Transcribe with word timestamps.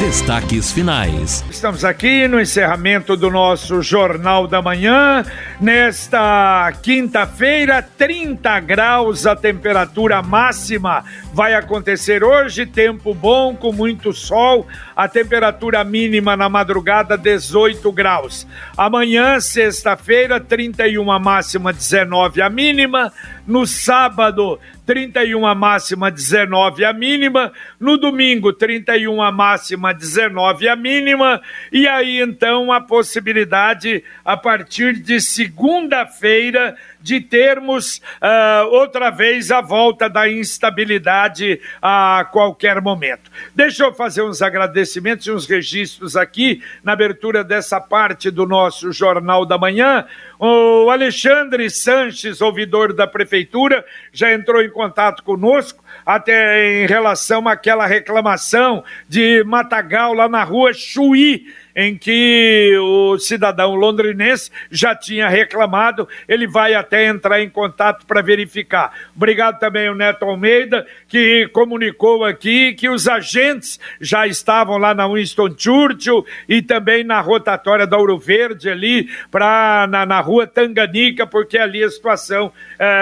Destaques 0.00 0.72
finais. 0.72 1.44
Estamos 1.50 1.84
aqui 1.84 2.26
no 2.26 2.40
encerramento 2.40 3.16
do 3.16 3.30
nosso 3.30 3.82
Jornal 3.82 4.46
da 4.46 4.60
Manhã. 4.60 5.24
Nesta 5.60 6.72
quinta-feira, 6.82 7.82
30 7.82 8.60
graus 8.60 9.26
a 9.26 9.36
temperatura 9.36 10.22
máxima 10.22 11.04
vai 11.32 11.54
acontecer 11.54 12.22
hoje. 12.24 12.66
Tempo 12.66 13.14
bom, 13.14 13.54
com 13.54 13.72
muito 13.72 14.12
sol. 14.12 14.66
A 14.94 15.08
temperatura 15.08 15.84
mínima 15.84 16.36
na 16.36 16.48
madrugada, 16.48 17.16
18 17.16 17.90
graus. 17.92 18.46
Amanhã, 18.76 19.40
sexta-feira, 19.40 20.40
31 20.40 21.10
a 21.10 21.18
máxima, 21.18 21.72
19 21.72 22.42
a 22.42 22.50
mínima. 22.50 23.12
No 23.46 23.66
sábado, 23.66 24.58
31 24.84 25.46
a 25.46 25.54
máxima, 25.54 26.10
19 26.10 26.84
a 26.84 26.92
mínima. 26.92 27.52
No 27.78 27.96
domingo, 27.96 28.52
31 28.52 29.22
a 29.22 29.30
máxima, 29.30 29.92
19 29.94 30.68
a 30.68 30.76
mínima. 30.76 31.40
E 31.70 31.86
aí 31.86 32.20
então 32.20 32.72
a 32.72 32.80
possibilidade, 32.80 34.02
a 34.24 34.36
partir 34.36 34.94
de 34.94 35.20
segunda-feira, 35.20 36.76
de 37.02 37.20
termos 37.20 37.98
uh, 38.22 38.66
outra 38.70 39.10
vez 39.10 39.50
a 39.50 39.60
volta 39.60 40.08
da 40.08 40.28
instabilidade 40.28 41.60
a 41.80 42.26
qualquer 42.30 42.80
momento. 42.80 43.30
Deixa 43.54 43.84
eu 43.84 43.92
fazer 43.92 44.22
uns 44.22 44.40
agradecimentos 44.40 45.26
e 45.26 45.32
uns 45.32 45.46
registros 45.46 46.16
aqui 46.16 46.62
na 46.82 46.92
abertura 46.92 47.42
dessa 47.42 47.80
parte 47.80 48.30
do 48.30 48.46
nosso 48.46 48.92
Jornal 48.92 49.44
da 49.44 49.58
Manhã. 49.58 50.06
O 50.38 50.90
Alexandre 50.90 51.68
Sanches, 51.70 52.40
ouvidor 52.40 52.92
da 52.92 53.06
Prefeitura, 53.06 53.84
já 54.12 54.32
entrou 54.32 54.62
em 54.62 54.70
contato 54.70 55.22
conosco 55.22 55.81
até 56.04 56.82
em 56.82 56.86
relação 56.86 57.46
àquela 57.48 57.86
reclamação 57.86 58.84
de 59.08 59.42
Matagal 59.44 60.14
lá 60.14 60.28
na 60.28 60.44
rua 60.44 60.72
Chuí 60.72 61.46
em 61.74 61.96
que 61.96 62.76
o 62.78 63.18
cidadão 63.18 63.74
londrinense 63.74 64.50
já 64.70 64.94
tinha 64.94 65.28
reclamado, 65.28 66.08
ele 66.28 66.46
vai 66.46 66.74
até 66.74 67.06
entrar 67.06 67.40
em 67.40 67.48
contato 67.48 68.06
para 68.06 68.22
verificar. 68.22 68.92
Obrigado 69.16 69.58
também 69.58 69.88
ao 69.88 69.94
Neto 69.94 70.24
Almeida, 70.24 70.86
que 71.08 71.48
comunicou 71.52 72.24
aqui 72.24 72.74
que 72.74 72.88
os 72.88 73.08
agentes 73.08 73.80
já 74.00 74.26
estavam 74.26 74.76
lá 74.76 74.94
na 74.94 75.08
Winston 75.08 75.54
Churchill 75.56 76.24
e 76.48 76.62
também 76.62 77.04
na 77.04 77.20
rotatória 77.20 77.86
da 77.86 77.96
Ouro 77.96 78.18
Verde 78.18 78.68
ali, 78.68 79.08
pra, 79.30 79.86
na, 79.88 80.04
na 80.04 80.20
rua 80.20 80.46
Tanganica, 80.46 81.26
porque 81.26 81.56
ali 81.56 81.82
a 81.82 81.90
situação 81.90 82.52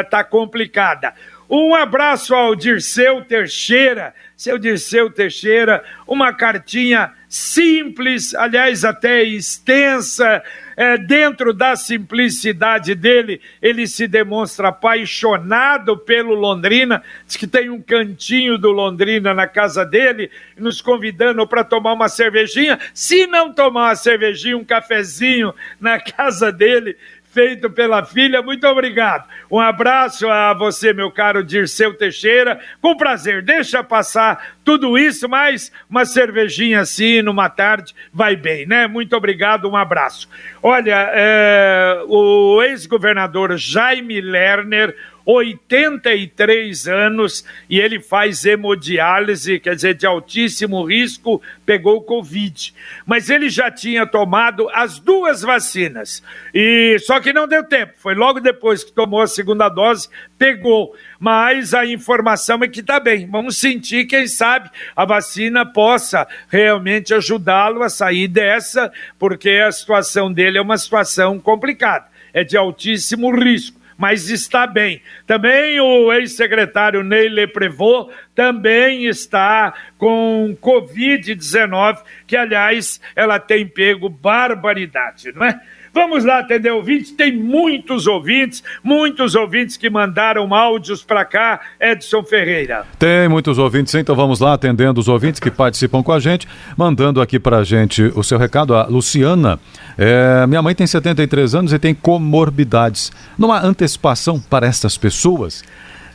está 0.01 0.21
eh, 0.21 0.25
complicada. 0.25 1.15
Um 1.51 1.75
abraço 1.75 2.33
ao 2.33 2.55
Dirceu 2.55 3.25
Teixeira, 3.25 4.15
seu 4.37 4.57
Dirceu 4.57 5.11
Teixeira, 5.11 5.83
uma 6.07 6.33
cartinha 6.33 7.13
simples, 7.29 8.37
aliás, 8.37 8.85
até 8.85 9.25
extensa. 9.25 10.45
É, 10.77 10.97
dentro 10.97 11.53
da 11.53 11.77
simplicidade 11.77 12.95
dele, 12.95 13.41
ele 13.61 13.87
se 13.87 14.07
demonstra 14.07 14.69
apaixonado 14.69 15.99
pelo 15.99 16.35
Londrina. 16.35 17.03
Diz 17.27 17.37
que 17.37 17.49
tem 17.49 17.69
um 17.69 17.83
cantinho 17.83 18.57
do 18.57 18.71
Londrina 18.71 19.35
na 19.35 19.47
casa 19.47 19.85
dele, 19.85 20.31
nos 20.57 20.81
convidando 20.81 21.47
para 21.47 21.65
tomar 21.65 21.93
uma 21.93 22.09
cervejinha. 22.09 22.79
Se 22.95 23.27
não 23.27 23.53
tomar 23.53 23.89
uma 23.89 23.97
cervejinha, 23.97 24.57
um 24.57 24.65
cafezinho 24.65 25.53
na 25.81 25.99
casa 26.01 26.51
dele, 26.51 26.97
feito 27.33 27.71
pela 27.71 28.05
filha. 28.05 28.43
Muito 28.43 28.67
obrigado. 28.67 29.29
Um 29.51 29.59
abraço 29.59 30.29
a 30.29 30.53
você, 30.53 30.93
meu 30.93 31.11
caro 31.11 31.45
Dirceu 31.45 31.95
Teixeira. 31.95 32.61
Com 32.81 32.97
prazer, 32.97 33.43
deixa 33.43 33.83
passar 33.83 34.55
tudo 34.65 34.99
isso, 34.99 35.29
mas 35.29 35.73
uma 35.89 36.05
cervejinha 36.05 36.81
assim 36.81 37.23
numa 37.23 37.49
tarde 37.49 37.95
vai 38.13 38.37
bem, 38.37 38.67
né? 38.67 38.87
Muito 38.87 39.17
obrigado, 39.17 39.69
um 39.69 39.77
abraço. 39.77 40.29
Olha, 40.63 41.11
é, 41.13 42.03
o 42.07 42.63
ex-governador 42.63 43.57
Jaime 43.57 44.21
Lerner 44.21 44.95
83 45.25 46.89
anos 46.89 47.45
e 47.69 47.79
ele 47.79 48.01
faz 48.01 48.45
hemodiálise, 48.45 49.61
quer 49.61 49.75
dizer, 49.75 49.95
de 49.95 50.07
altíssimo 50.07 50.85
risco, 50.85 51.41
pegou 51.65 52.03
Covid. 52.03 52.75
Mas 53.07 53.31
ele 53.31 53.49
já 53.49 53.71
tinha 53.71 54.07
tomado 54.07 54.69
as 54.71 54.99
duas 54.99 55.43
vacinas. 55.43 56.23
E 56.55 56.99
só 57.01 57.21
que 57.21 57.33
não 57.33 57.47
deu 57.47 57.65
tempo, 57.65 57.93
foi 57.97 58.15
logo 58.15 58.41
depois 58.41 58.83
que 58.83 58.93
tomou 58.93 59.21
a 59.21 59.27
segunda 59.27 59.69
dose, 59.69 60.09
pegou. 60.39 60.95
Mas 61.19 61.75
a 61.75 61.85
informação 61.85 62.63
é 62.63 62.69
que 62.69 62.81
está 62.81 62.99
bem. 62.99 63.27
Vamos 63.27 63.59
sentir, 63.59 64.07
quem 64.07 64.27
sabe, 64.27 64.71
a 64.97 65.05
vacina 65.05 65.67
possa 65.67 66.27
realmente 66.49 67.13
ajudá-lo 67.15 67.83
a 67.83 67.89
sair 67.89 68.29
dessa, 68.29 68.93
porque 69.19 69.51
a 69.51 69.71
situação 69.71 70.33
dele 70.33 70.59
é 70.59 70.63
uma 70.63 70.79
situação 70.79 71.39
complicada, 71.39 72.07
é 72.33 72.43
de 72.43 72.57
altíssimo 72.57 73.31
risco 73.35 73.80
mas 74.01 74.31
está 74.31 74.67
bem. 74.67 75.03
Também 75.27 75.79
o 75.79 76.11
ex-secretário 76.11 77.05
Ney 77.05 77.29
Leprevot 77.29 78.11
também 78.35 79.05
está 79.05 79.75
com 79.99 80.57
Covid-19, 80.59 81.99
que, 82.27 82.35
aliás, 82.35 82.99
ela 83.15 83.39
tem 83.39 83.67
pego 83.67 84.09
barbaridade, 84.09 85.31
não 85.33 85.45
é? 85.45 85.61
Vamos 85.93 86.25
lá 86.25 86.39
atender 86.39 86.71
ouvintes. 86.71 87.11
Tem 87.11 87.37
muitos 87.37 88.07
ouvintes, 88.07 88.63
muitos 88.83 89.35
ouvintes 89.35 89.77
que 89.77 89.91
mandaram 89.91 90.55
áudios 90.55 91.03
para 91.03 91.25
cá, 91.25 91.61
Edson 91.81 92.23
Ferreira. 92.23 92.87
Tem 92.99 93.29
muitos 93.29 93.59
ouvintes, 93.59 93.95
então 93.95 94.15
vamos 94.15 94.41
lá 94.41 94.55
atendendo 94.55 95.01
os 95.01 95.09
ouvintes 95.09 95.41
que 95.41 95.51
participam 95.51 96.03
com 96.03 96.13
a 96.13 96.21
gente, 96.21 96.47
mandando 96.77 97.21
aqui 97.21 97.39
para 97.39 97.59
a 97.59 97.65
gente 97.65 98.03
o 98.15 98.23
seu 98.23 98.39
recado. 98.39 98.75
A 98.75 98.87
Luciana, 98.87 99.59
é, 99.99 100.47
minha 100.47 100.63
mãe 100.63 100.75
tem 100.75 100.87
73 100.87 101.55
anos 101.55 101.73
e 101.73 101.79
tem 101.79 101.95
comorbidades. 101.95 103.11
Não 103.39 103.53
há 103.53 103.61
antecipação 103.61 104.41
para 104.41 104.67
estas 104.67 104.97
pessoas? 104.97 105.65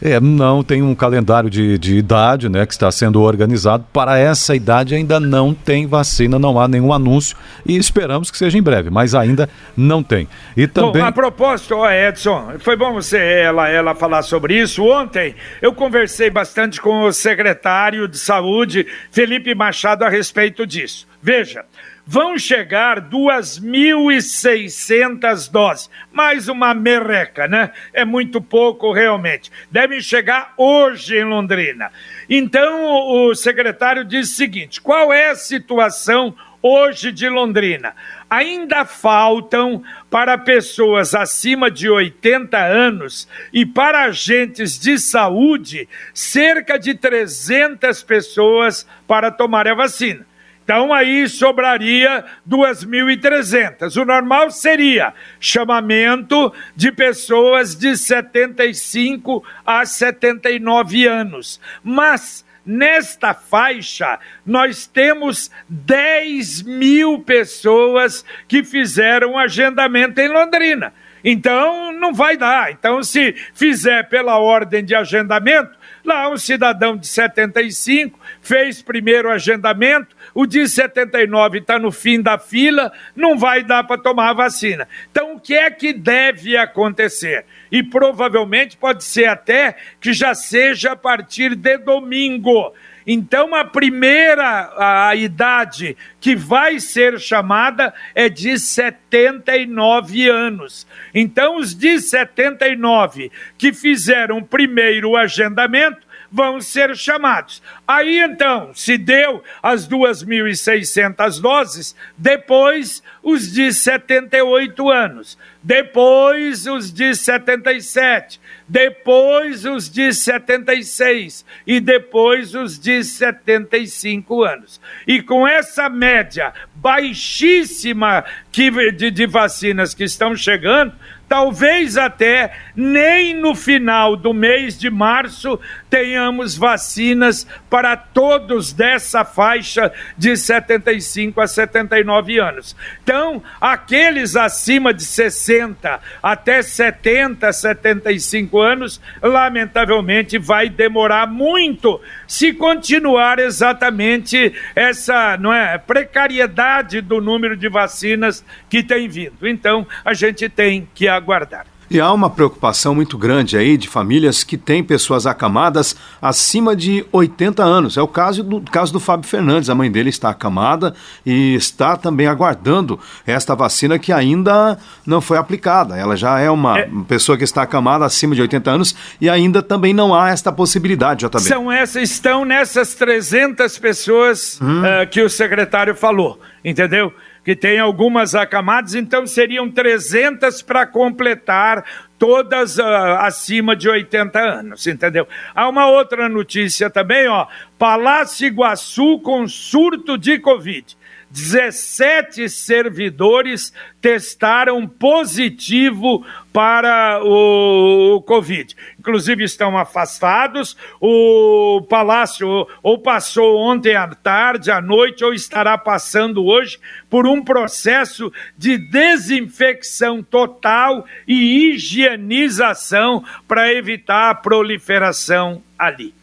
É, 0.02 0.20
não 0.20 0.64
tem 0.64 0.82
um 0.82 0.94
calendário 0.94 1.50
de, 1.50 1.78
de 1.78 1.98
idade 1.98 2.50
né, 2.50 2.66
que 2.66 2.74
está 2.74 2.92
sendo 2.92 3.22
organizado. 3.22 3.86
Para 3.92 4.18
essa 4.18 4.56
idade 4.56 4.96
ainda 4.96 5.20
não 5.20 5.54
tem 5.54 5.88
vacina, 5.88 6.38
não 6.38 6.60
há 6.60 6.68
nenhum 6.68 6.94
anúncio 6.94 7.36
e 7.66 7.78
esperamos 7.78 8.30
que 8.30 8.38
seja 8.38 8.58
em 8.58 8.62
breve, 8.62 8.90
mas 8.90 9.16
ainda 9.16 9.50
não 9.76 10.04
tem. 10.04 10.28
E 10.56 10.68
também... 10.68 11.02
Bom, 11.02 11.08
a 11.08 11.12
propósito, 11.12 11.76
ó, 11.76 11.90
Edson, 11.90 12.54
foi 12.60 12.76
bom 12.76 12.94
você 12.94 13.18
ela, 13.18 13.70
ela 13.70 13.96
falar 13.96 14.22
sobre 14.22 14.60
isso. 14.60 14.84
Ontem 14.84 15.36
eu 15.62 15.74
conversei 15.74 16.30
bastante 16.30 16.82
com 16.82 17.04
o 17.04 17.14
secretário 17.14 18.08
de 18.08 18.18
saúde, 18.18 18.86
Felipe 19.12 19.54
Machado, 19.56 20.04
a 20.04 20.10
respeito 20.10 20.66
disso. 20.66 21.08
Veja, 21.22 21.66
vão 22.06 22.38
chegar 22.38 23.02
2.600 23.02 25.50
doses. 25.50 25.90
Mais 26.12 26.48
uma 26.48 26.72
merreca, 26.74 27.48
né? 27.48 27.72
É 27.92 28.06
muito 28.06 28.42
pouco 28.42 28.94
realmente. 28.94 29.52
Devem 29.72 30.00
chegar 30.00 30.54
hoje 30.56 31.18
em 31.18 31.24
Londrina. 31.24 31.92
Então, 32.30 32.86
o 32.86 33.34
secretário 33.34 34.06
diz 34.06 34.32
o 34.32 34.36
seguinte: 34.36 34.80
qual 34.80 35.12
é 35.12 35.32
a 35.32 35.36
situação 35.36 36.36
hoje 36.62 37.12
de 37.12 37.28
Londrina? 37.28 37.96
Ainda 38.30 38.86
faltam 38.86 39.84
para 40.10 40.38
pessoas 40.38 41.16
acima 41.16 41.72
de 41.72 41.90
80 41.90 42.58
anos 42.58 43.28
e 43.54 43.66
para 43.66 44.04
agentes 44.04 44.80
de 44.80 45.00
saúde 45.00 45.90
cerca 46.14 46.78
de 46.78 46.94
300 46.96 48.04
pessoas 48.04 48.86
para 49.08 49.32
tomar 49.32 49.68
a 49.68 49.74
vacina. 49.74 50.26
Então 50.66 50.92
aí 50.92 51.30
sobraria 51.30 52.26
2.300. 52.50 54.02
O 54.02 54.04
normal 54.04 54.50
seria 54.50 55.14
chamamento 55.40 56.52
de 56.76 56.92
pessoas 56.92 57.76
de 57.76 57.96
75 57.96 59.44
a 59.64 59.86
79 59.86 61.06
anos. 61.06 61.62
Mas 61.84 62.44
nesta 62.66 63.32
faixa 63.36 64.18
nós 64.44 64.88
temos 64.88 65.52
10 65.70 66.64
mil 66.64 67.20
pessoas 67.20 68.26
que 68.48 68.64
fizeram 68.64 69.38
agendamento 69.38 70.20
em 70.20 70.28
Londrina. 70.28 70.92
Então 71.24 71.92
não 71.92 72.12
vai 72.12 72.38
dar. 72.38 72.72
Então, 72.72 73.04
se 73.04 73.34
fizer 73.54 74.10
pela 74.10 74.38
ordem 74.38 74.84
de 74.86 74.94
agendamento, 74.94 75.78
lá 76.06 76.30
um 76.30 76.38
cidadão 76.38 76.96
de 76.96 77.08
75 77.08 78.20
fez 78.42 78.82
primeiro 78.82 79.30
agendamento, 79.30 80.16
o 80.34 80.46
de 80.46 80.68
79 80.68 81.60
está 81.60 81.80
no 81.80 81.92
fim 81.92 82.22
da 82.22 82.38
fila, 82.38 82.92
não 83.16 83.38
vai 83.38 83.64
dar 83.64 83.84
para 83.84 84.02
tomar 84.02 84.30
a 84.30 84.34
vacina. 84.34 84.88
Então, 85.12 85.36
o 85.36 85.40
que 85.40 85.56
é 85.56 85.70
que 85.72 85.92
deve 85.92 86.56
acontecer? 86.56 87.46
E 87.72 87.84
provavelmente 87.84 88.78
pode 88.78 89.04
ser 89.04 89.26
até 89.26 89.76
que 90.00 90.14
já 90.14 90.34
seja 90.34 90.92
a 90.92 90.96
partir 90.96 91.56
de 91.56 91.78
domingo. 91.78 92.74
Então, 93.06 93.54
a 93.54 93.64
primeira 93.64 94.44
a, 94.44 95.10
a 95.10 95.16
idade 95.16 95.96
que 96.20 96.36
vai 96.36 96.80
ser 96.80 97.20
chamada 97.20 97.94
é 98.14 98.28
de 98.30 98.58
79 98.58 100.28
anos. 100.28 100.88
Então, 101.14 101.58
os 101.58 101.76
de 101.76 102.00
79 102.00 103.32
que 103.58 103.72
fizeram 103.72 104.42
primeiro 104.42 105.12
o 105.12 105.18
agendamento 105.18 106.06
vão 106.32 106.60
ser 106.60 106.96
chamados. 106.98 107.62
Aí 107.88 108.20
então, 108.20 108.74
se 108.74 108.98
deu 108.98 109.42
as 109.64 109.88
2.600 109.88 111.40
doses, 111.40 111.96
depois 112.18 113.02
os 113.24 113.52
de 113.52 113.72
78 113.72 114.90
anos, 114.90 115.38
depois 115.66 116.68
os 116.68 116.94
de 116.94 117.16
77, 117.16 118.40
depois 118.70 119.66
os 119.66 119.90
de 119.90 120.14
76 120.14 121.44
e 121.66 121.80
depois 121.80 122.54
os 122.54 122.78
de 122.78 123.04
75 123.04 124.44
anos. 124.44 124.80
E 125.08 125.24
com 125.24 125.48
essa 125.48 125.90
média 125.90 126.54
baixíssima 126.76 128.24
que, 128.52 128.70
de, 128.92 129.10
de 129.10 129.26
vacinas 129.26 129.96
que 129.96 130.04
estão 130.04 130.36
chegando, 130.36 130.94
talvez 131.28 131.98
até 131.98 132.54
nem 132.76 133.34
no 133.34 133.56
final 133.56 134.16
do 134.16 134.34
mês 134.34 134.78
de 134.78 134.90
março 134.90 135.60
tenhamos 135.90 136.56
vacinas 136.56 137.48
para 137.70 137.96
todos 137.96 138.74
dessa 138.74 139.24
faixa 139.24 139.92
de 140.18 140.36
75 140.36 141.40
a 141.42 141.48
79 141.48 142.40
anos. 142.40 142.76
Então, 143.04 143.42
aqueles 143.60 144.36
acima 144.36 144.94
de 144.94 145.04
60 145.04 146.00
até 146.22 146.62
70, 146.62 147.52
75 147.52 148.60
anos, 148.60 149.02
lamentavelmente 149.22 150.38
vai 150.38 150.70
demorar 150.70 151.28
muito 151.28 152.02
se 152.28 152.54
continuar 152.54 153.40
exatamente 153.40 154.54
essa, 154.76 155.38
não 155.38 155.54
é, 155.54 155.78
precariedade 155.78 157.02
do 157.02 157.22
número 157.22 157.56
de 157.56 157.70
vacinas 157.70 158.44
que 158.70 158.84
tem 158.84 159.08
vindo. 159.08 159.48
Então, 159.48 159.88
a 160.04 160.14
gente 160.14 160.50
tem 160.50 160.88
que 160.94 161.08
aguardar. 161.16 161.66
E 161.90 162.00
há 162.00 162.12
uma 162.12 162.30
preocupação 162.30 162.96
muito 162.96 163.18
grande 163.18 163.56
aí 163.56 163.78
de 163.78 163.88
famílias 163.88 164.44
que 164.44 164.58
têm 164.58 164.84
pessoas 164.84 165.28
acamadas 165.28 165.96
acima 166.20 166.76
de 166.76 167.06
80 167.12 167.64
anos. 167.64 167.96
É 167.96 168.02
o 168.02 168.08
caso 168.08 168.44
do, 168.44 168.60
caso 168.62 168.92
do 168.92 169.00
Fábio 169.00 169.30
Fernandes. 169.30 169.70
A 169.70 169.76
mãe 169.76 169.92
dele 169.92 170.10
está 170.10 170.30
acamada 170.30 170.96
e 171.24 171.54
está 171.54 171.96
também 171.96 172.26
aguardando 172.26 173.00
esta 173.26 173.54
vacina 173.56 174.00
que 174.00 174.12
ainda 174.12 174.80
não 175.06 175.22
foi 175.22 175.38
aplicada. 175.38 175.96
Ela 175.96 176.16
já 176.16 176.40
é 176.40 176.50
uma 176.50 176.80
é... 176.80 176.90
pessoa 177.08 177.38
que 177.38 177.44
está 177.44 177.62
acamada 177.62 178.04
acima 178.04 178.34
de 178.34 178.42
80 178.42 178.72
anos 178.72 178.96
e 179.22 179.30
ainda 179.30 179.62
também 179.62 179.94
não 179.94 180.14
há 180.14 180.30
esta 180.30 180.52
possibilidade, 180.52 181.26
JB. 181.26 181.42
São 181.42 181.72
essas, 181.72 182.10
estão 182.10 182.44
nessas 182.44 182.96
300 182.96 183.78
pessoas 183.78 184.60
hum. 184.60 184.82
uh, 184.82 185.08
que 185.08 185.22
o 185.22 185.30
secretário 185.30 185.96
falou, 185.96 186.40
entendeu? 186.64 187.14
Que 187.46 187.56
tem 187.56 187.80
algumas 187.80 188.34
acamadas, 188.34 188.96
então 188.96 189.28
seriam 189.28 189.70
300 189.70 190.64
para 190.64 190.88
completar 190.88 191.86
todas 192.18 192.80
uh, 192.80 192.84
acima 193.20 193.76
de 193.76 193.88
80 193.88 194.40
anos, 194.40 194.88
entendeu? 194.88 195.28
Há 195.54 195.70
uma 195.70 195.88
outra 195.88 196.28
notícia 196.28 196.90
também, 196.90 197.28
ó, 197.28 197.46
Palácio 197.78 198.48
Iguaçu 198.48 199.20
com 199.20 199.48
surto 199.48 200.18
de 200.18 200.40
Covid. 200.40 200.98
17 201.30 202.48
servidores 202.50 203.74
testaram 204.00 204.88
positivo 204.88 206.26
para 206.54 207.20
o, 207.24 208.22
Covid. 208.22 208.76
Inclusive 208.98 209.44
estão 209.44 209.78
afastados. 209.78 210.78
O 211.02 211.86
Palácio 211.90 212.68
ou 212.82 213.00
passou 213.00 213.58
ontem 213.58 213.96
à 213.96 214.08
tarde, 214.08 214.72
à 214.72 214.82
noite, 214.82 215.24
ou 215.24 215.34
estará 215.34 215.78
passando 215.78 216.46
hoje 216.46 216.80
por 217.10 217.28
um 217.28 217.44
processo 217.44 218.32
de 218.58 218.78
desinfecção 218.78 220.24
total 220.24 221.06
e 221.28 221.72
higienização 221.72 223.24
para 223.48 223.74
evitar 223.74 224.30
a 224.30 224.36
proliferação 224.36 225.62
ali. 225.78 226.14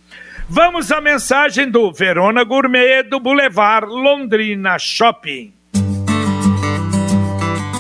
Vamos 0.55 0.93
à 0.93 1.01
mensagem 1.01 1.71
do 1.71 1.91
Verona 1.91 2.45
Gourmet 2.45 3.03
do 3.05 3.19
Boulevard 3.19 3.87
Londrina 3.87 4.79
Shopping. 4.79 5.55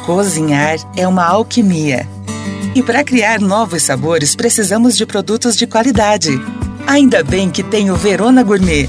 Cozinhar 0.07 0.79
é 0.97 1.07
uma 1.07 1.23
alquimia. 1.23 2.09
E 2.75 2.83
para 2.83 3.05
criar 3.05 3.43
novos 3.43 3.83
sabores, 3.83 4.35
precisamos 4.35 4.97
de 4.97 5.05
produtos 5.05 5.55
de 5.55 5.67
qualidade. 5.67 6.31
Ainda 6.87 7.23
bem 7.23 7.51
que 7.51 7.63
tem 7.63 7.91
o 7.91 7.95
Verona 7.95 8.43
Gourmet. 8.43 8.89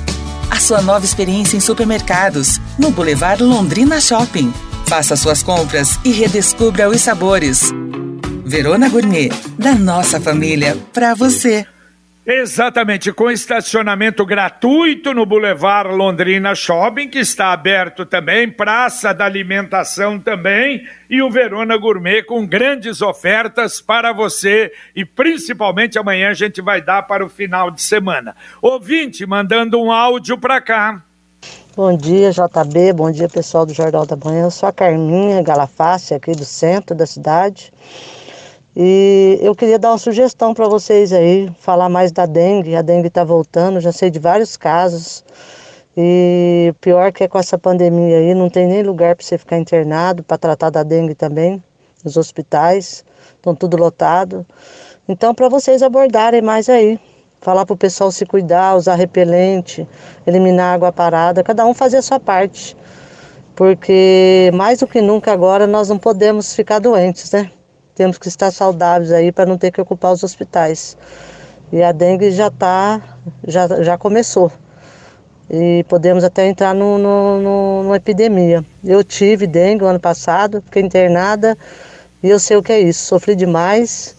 A 0.49 0.61
sua 0.61 0.81
nova 0.81 1.03
experiência 1.03 1.57
em 1.57 1.59
supermercados, 1.59 2.61
no 2.79 2.89
Boulevard 2.89 3.43
Londrina 3.43 3.99
Shopping. 3.99 4.53
Faça 4.87 5.17
suas 5.17 5.43
compras 5.43 5.99
e 6.05 6.13
redescubra 6.13 6.87
os 6.87 7.01
sabores. 7.01 7.73
Verona 8.45 8.87
Gourmet, 8.87 9.27
da 9.59 9.75
nossa 9.75 10.21
família, 10.21 10.77
para 10.93 11.13
você. 11.13 11.67
Exatamente, 12.25 13.11
com 13.11 13.29
estacionamento 13.29 14.25
gratuito 14.25 15.13
no 15.13 15.25
Boulevard 15.25 15.93
Londrina 15.93 16.55
Shopping, 16.55 17.09
que 17.09 17.19
está 17.19 17.51
aberto 17.51 18.05
também, 18.05 18.49
Praça 18.49 19.13
da 19.13 19.25
Alimentação 19.25 20.17
também, 20.17 20.87
e 21.09 21.21
o 21.21 21.29
Verona 21.29 21.75
Gourmet 21.75 22.23
com 22.23 22.47
grandes 22.47 23.01
ofertas 23.01 23.81
para 23.81 24.13
você 24.13 24.71
e 24.95 25.03
principalmente 25.03 25.99
amanhã 25.99 26.29
a 26.29 26.33
gente 26.33 26.61
vai 26.61 26.81
dar 26.81 27.03
para 27.03 27.25
o 27.25 27.29
final 27.29 27.69
de 27.69 27.81
semana. 27.81 28.33
Ouvinte, 28.61 29.25
mandando 29.25 29.77
um 29.81 29.91
áudio 29.91 30.37
para 30.37 30.61
cá. 30.61 31.03
Bom 31.75 31.97
dia, 31.97 32.31
JB, 32.31 32.93
bom 32.93 33.11
dia 33.11 33.27
pessoal 33.27 33.65
do 33.65 33.73
Jornal 33.73 34.05
da 34.05 34.15
Manhã. 34.15 34.43
Eu 34.43 34.51
sou 34.51 34.69
a 34.69 34.71
Carminha 34.71 35.41
Galaface, 35.41 36.13
aqui 36.13 36.31
do 36.31 36.45
centro 36.45 36.95
da 36.95 37.05
cidade. 37.05 37.73
E 38.75 39.37
eu 39.41 39.53
queria 39.53 39.77
dar 39.77 39.91
uma 39.91 39.97
sugestão 39.99 40.51
para 40.53 40.67
vocês 40.67 41.13
aí, 41.13 41.51
falar 41.59 41.89
mais 41.89 42.11
da 42.11 42.25
dengue. 42.25 42.75
A 42.75 42.81
dengue 42.81 43.07
está 43.07 43.23
voltando, 43.23 43.79
já 43.79 43.91
sei 43.91 44.09
de 44.09 44.17
vários 44.17 44.57
casos. 44.57 45.23
E 45.95 46.73
pior 46.81 47.11
que 47.11 47.23
é 47.23 47.27
com 47.27 47.37
essa 47.37 47.57
pandemia 47.57 48.17
aí, 48.17 48.33
não 48.33 48.49
tem 48.49 48.67
nem 48.67 48.81
lugar 48.81 49.15
para 49.15 49.23
você 49.23 49.37
ficar 49.37 49.59
internado 49.59 50.23
para 50.23 50.39
tratar 50.39 50.71
da 50.71 50.81
dengue 50.81 51.13
também. 51.13 51.63
Os 52.03 52.17
hospitais 52.17 53.05
estão 53.35 53.53
tudo 53.53 53.77
lotado. 53.77 54.43
Então, 55.07 55.35
para 55.35 55.47
vocês 55.49 55.83
abordarem 55.83 56.41
mais 56.41 56.67
aí, 56.67 56.99
falar 57.41 57.67
para 57.67 57.73
o 57.73 57.77
pessoal 57.77 58.11
se 58.11 58.25
cuidar, 58.25 58.75
usar 58.75 58.95
repelente, 58.95 59.87
eliminar 60.25 60.73
água 60.73 60.91
parada, 60.91 61.43
cada 61.43 61.63
um 61.63 61.75
fazer 61.75 61.97
a 61.97 62.01
sua 62.01 62.19
parte. 62.19 62.75
Porque 63.55 64.49
mais 64.55 64.79
do 64.79 64.87
que 64.87 64.99
nunca 64.99 65.31
agora 65.31 65.67
nós 65.67 65.89
não 65.89 65.99
podemos 65.99 66.55
ficar 66.55 66.79
doentes, 66.79 67.31
né? 67.31 67.51
Temos 67.95 68.17
que 68.17 68.27
estar 68.27 68.51
saudáveis 68.51 69.11
aí 69.11 69.31
para 69.31 69.45
não 69.45 69.57
ter 69.57 69.71
que 69.71 69.81
ocupar 69.81 70.11
os 70.13 70.23
hospitais. 70.23 70.97
E 71.71 71.81
a 71.81 71.91
dengue 71.91 72.31
já 72.31 72.51
tá, 72.51 73.01
já, 73.47 73.67
já 73.81 73.97
começou. 73.97 74.51
E 75.49 75.83
podemos 75.87 76.23
até 76.23 76.47
entrar 76.47 76.73
no, 76.73 76.97
no, 76.97 77.41
no, 77.41 77.83
numa 77.83 77.97
epidemia. 77.97 78.63
Eu 78.83 79.03
tive 79.03 79.45
dengue 79.45 79.85
ano 79.85 79.99
passado, 79.99 80.61
fiquei 80.61 80.81
internada 80.81 81.57
e 82.21 82.29
eu 82.29 82.39
sei 82.39 82.57
o 82.57 82.63
que 82.63 82.71
é 82.71 82.79
isso. 82.79 83.05
Sofri 83.05 83.35
demais 83.35 84.15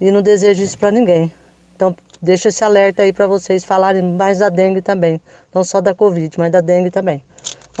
e 0.00 0.10
não 0.10 0.22
desejo 0.22 0.62
isso 0.62 0.78
para 0.78 0.90
ninguém. 0.90 1.32
Então, 1.74 1.96
deixa 2.20 2.48
esse 2.48 2.62
alerta 2.62 3.02
aí 3.02 3.12
para 3.12 3.26
vocês 3.26 3.64
falarem 3.64 4.02
mais 4.02 4.38
da 4.38 4.48
dengue 4.48 4.82
também. 4.82 5.20
Não 5.52 5.64
só 5.64 5.80
da 5.80 5.94
Covid, 5.94 6.38
mas 6.38 6.52
da 6.52 6.60
dengue 6.60 6.90
também. 6.90 7.24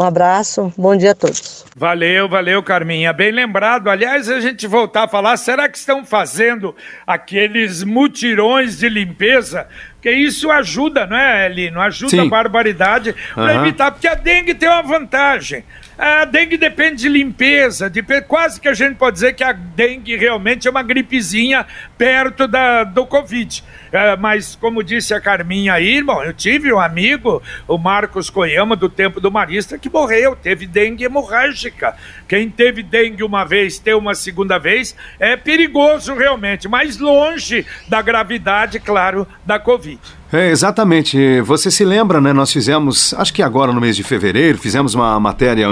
Um 0.00 0.04
abraço, 0.04 0.72
bom 0.78 0.96
dia 0.96 1.10
a 1.10 1.14
todos. 1.14 1.66
Valeu, 1.76 2.26
valeu, 2.26 2.62
Carminha. 2.62 3.12
Bem 3.12 3.30
lembrado. 3.30 3.90
Aliás, 3.90 4.30
a 4.30 4.40
gente 4.40 4.66
voltar 4.66 5.02
a 5.02 5.08
falar, 5.08 5.36
será 5.36 5.68
que 5.68 5.76
estão 5.76 6.06
fazendo 6.06 6.74
aqueles 7.06 7.84
mutirões 7.84 8.78
de 8.78 8.88
limpeza? 8.88 9.68
Porque 9.92 10.10
isso 10.10 10.50
ajuda, 10.50 11.06
não 11.06 11.18
é, 11.18 11.44
Elino? 11.44 11.78
Ajuda 11.82 12.12
Sim. 12.12 12.20
a 12.20 12.30
barbaridade 12.30 13.14
para 13.34 13.58
uhum. 13.58 13.60
evitar, 13.60 13.90
porque 13.92 14.08
a 14.08 14.14
dengue 14.14 14.54
tem 14.54 14.70
uma 14.70 14.80
vantagem. 14.80 15.64
A 16.02 16.24
dengue 16.24 16.56
depende 16.56 17.02
de 17.02 17.10
limpeza, 17.10 17.90
de, 17.90 18.02
quase 18.22 18.58
que 18.58 18.66
a 18.66 18.72
gente 18.72 18.96
pode 18.96 19.16
dizer 19.16 19.34
que 19.34 19.44
a 19.44 19.52
dengue 19.52 20.16
realmente 20.16 20.66
é 20.66 20.70
uma 20.70 20.82
gripezinha 20.82 21.66
perto 21.98 22.48
da, 22.48 22.84
do 22.84 23.04
Covid. 23.04 23.62
É, 23.92 24.16
mas, 24.16 24.56
como 24.56 24.82
disse 24.82 25.12
a 25.12 25.20
Carminha 25.20 25.74
aí, 25.74 25.98
irmão, 25.98 26.24
eu 26.24 26.32
tive 26.32 26.72
um 26.72 26.80
amigo, 26.80 27.42
o 27.68 27.76
Marcos 27.76 28.30
Coyama, 28.30 28.74
do 28.76 28.88
tempo 28.88 29.20
do 29.20 29.30
Marista, 29.30 29.76
que 29.78 29.90
morreu, 29.90 30.34
teve 30.34 30.66
dengue 30.66 31.04
hemorrágica. 31.04 31.94
Quem 32.26 32.48
teve 32.48 32.82
dengue 32.82 33.22
uma 33.22 33.44
vez, 33.44 33.78
ter 33.78 33.94
uma 33.94 34.14
segunda 34.14 34.56
vez, 34.56 34.96
é 35.18 35.36
perigoso 35.36 36.14
realmente, 36.14 36.66
mas 36.66 36.96
longe 36.96 37.66
da 37.88 38.00
gravidade, 38.00 38.80
claro, 38.80 39.28
da 39.44 39.58
Covid. 39.58 40.00
É, 40.32 40.50
exatamente. 40.50 41.40
Você 41.40 41.70
se 41.70 41.84
lembra, 41.84 42.20
né? 42.20 42.32
Nós 42.32 42.52
fizemos, 42.52 43.12
acho 43.14 43.34
que 43.34 43.42
agora 43.42 43.72
no 43.72 43.80
mês 43.80 43.96
de 43.96 44.04
fevereiro, 44.04 44.58
fizemos 44.58 44.94
uma 44.94 45.18
matéria 45.18 45.66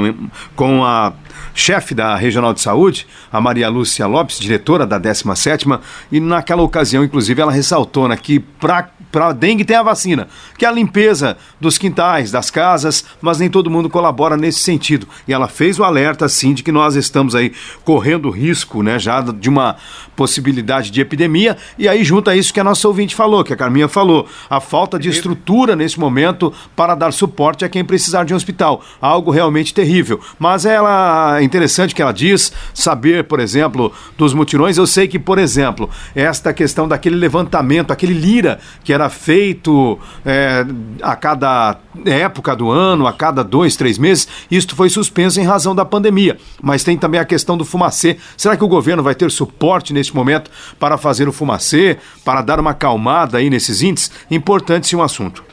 com 0.56 0.84
a 0.84 1.12
chefe 1.54 1.94
da 1.94 2.16
Regional 2.16 2.52
de 2.52 2.60
Saúde, 2.60 3.06
a 3.32 3.40
Maria 3.40 3.68
Lúcia 3.68 4.06
Lopes, 4.06 4.38
diretora 4.38 4.84
da 4.84 4.98
17ª, 4.98 5.80
e 6.10 6.20
naquela 6.20 6.62
ocasião, 6.62 7.04
inclusive, 7.04 7.40
ela 7.40 7.52
ressaltou 7.52 8.08
né, 8.08 8.16
que 8.16 8.40
para 8.40 8.90
para 9.10 9.32
dengue 9.32 9.64
tem 9.64 9.76
a 9.76 9.82
vacina, 9.82 10.28
que 10.56 10.64
é 10.64 10.68
a 10.68 10.72
limpeza 10.72 11.36
dos 11.60 11.78
quintais, 11.78 12.30
das 12.30 12.50
casas, 12.50 13.04
mas 13.20 13.38
nem 13.38 13.48
todo 13.48 13.70
mundo 13.70 13.88
colabora 13.88 14.36
nesse 14.36 14.60
sentido. 14.60 15.06
E 15.26 15.32
ela 15.32 15.48
fez 15.48 15.78
o 15.78 15.84
alerta, 15.84 16.28
sim, 16.28 16.52
de 16.52 16.62
que 16.62 16.72
nós 16.72 16.94
estamos 16.94 17.34
aí 17.34 17.52
correndo 17.84 18.30
risco, 18.30 18.82
né, 18.82 18.98
já 18.98 19.20
de 19.20 19.48
uma 19.48 19.76
possibilidade 20.14 20.90
de 20.90 21.00
epidemia. 21.00 21.56
E 21.78 21.88
aí 21.88 22.04
junta 22.04 22.34
isso 22.34 22.52
que 22.52 22.60
a 22.60 22.64
nossa 22.64 22.86
ouvinte 22.88 23.14
falou, 23.14 23.44
que 23.44 23.52
a 23.52 23.56
Carminha 23.56 23.88
falou, 23.88 24.26
a 24.50 24.60
falta 24.60 24.98
de 24.98 25.08
estrutura 25.08 25.76
nesse 25.76 25.98
momento 25.98 26.52
para 26.74 26.94
dar 26.94 27.12
suporte 27.12 27.64
a 27.64 27.68
quem 27.68 27.84
precisar 27.84 28.24
de 28.24 28.34
um 28.34 28.36
hospital, 28.36 28.82
algo 29.00 29.30
realmente 29.30 29.72
terrível. 29.72 30.20
Mas 30.38 30.66
ela 30.66 31.38
é 31.38 31.42
interessante 31.42 31.94
que 31.94 32.02
ela 32.02 32.12
diz 32.12 32.52
saber, 32.74 33.24
por 33.24 33.40
exemplo, 33.40 33.92
dos 34.16 34.34
mutirões. 34.34 34.76
Eu 34.76 34.86
sei 34.86 35.06
que, 35.06 35.18
por 35.18 35.38
exemplo, 35.38 35.88
esta 36.14 36.52
questão 36.52 36.88
daquele 36.88 37.16
levantamento, 37.16 37.92
aquele 37.92 38.14
lira 38.14 38.58
que 38.82 38.92
era 38.98 39.08
feito 39.08 39.98
é, 40.26 40.64
a 41.00 41.14
cada 41.14 41.78
época 42.04 42.54
do 42.54 42.70
ano, 42.70 43.06
a 43.06 43.12
cada 43.12 43.42
dois, 43.44 43.76
três 43.76 43.96
meses, 43.96 44.28
isto 44.50 44.74
foi 44.74 44.88
suspenso 44.88 45.40
em 45.40 45.44
razão 45.44 45.74
da 45.74 45.84
pandemia. 45.84 46.36
Mas 46.60 46.82
tem 46.82 46.98
também 46.98 47.20
a 47.20 47.24
questão 47.24 47.56
do 47.56 47.64
fumacê. 47.64 48.18
Será 48.36 48.56
que 48.56 48.64
o 48.64 48.68
governo 48.68 49.02
vai 49.02 49.14
ter 49.14 49.30
suporte 49.30 49.92
neste 49.92 50.14
momento 50.14 50.50
para 50.78 50.98
fazer 50.98 51.28
o 51.28 51.32
fumacê, 51.32 51.98
para 52.24 52.42
dar 52.42 52.58
uma 52.58 52.70
acalmada 52.70 53.38
aí 53.38 53.48
nesses 53.48 53.82
índices? 53.82 54.10
Importante 54.30 54.88
sim 54.88 54.96
um 54.96 55.02
assunto. 55.02 55.44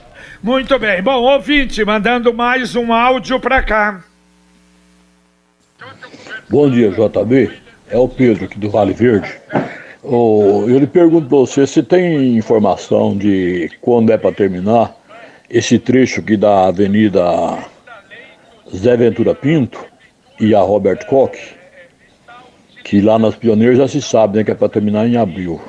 Muito 0.41 0.77
bem. 0.77 1.01
Bom, 1.01 1.21
ouvinte, 1.21 1.83
mandando 1.85 2.33
mais 2.33 2.75
um 2.75 2.91
áudio 2.91 3.39
para 3.39 3.63
cá. 3.63 4.03
Bom 6.49 6.69
dia, 6.69 6.91
JB. 6.91 7.51
É 7.89 7.97
o 7.97 8.07
Pedro 8.07 8.45
aqui 8.45 8.57
do 8.57 8.69
Vale 8.69 8.93
Verde. 8.93 9.31
Oh, 10.07 10.65
eu 10.67 10.77
lhe 10.77 10.85
pergunto 10.85 11.27
para 11.27 11.37
você 11.39 11.65
se 11.65 11.81
tem 11.81 12.37
informação 12.37 13.17
de 13.17 13.71
quando 13.81 14.11
é 14.11 14.17
para 14.17 14.31
terminar 14.31 14.95
esse 15.49 15.79
trecho 15.79 16.19
aqui 16.19 16.37
da 16.37 16.67
Avenida 16.67 17.57
Zé 18.75 18.95
Ventura 18.95 19.33
Pinto 19.33 19.83
e 20.39 20.53
a 20.53 20.61
Robert 20.61 21.07
Koch, 21.07 21.55
que 22.83 23.01
lá 23.01 23.17
nas 23.17 23.33
Pioneiras 23.33 23.79
já 23.79 23.87
se 23.87 23.99
sabe 23.99 24.37
né, 24.37 24.43
que 24.43 24.51
é 24.51 24.53
para 24.53 24.69
terminar 24.69 25.07
em 25.07 25.17
abril. 25.17 25.59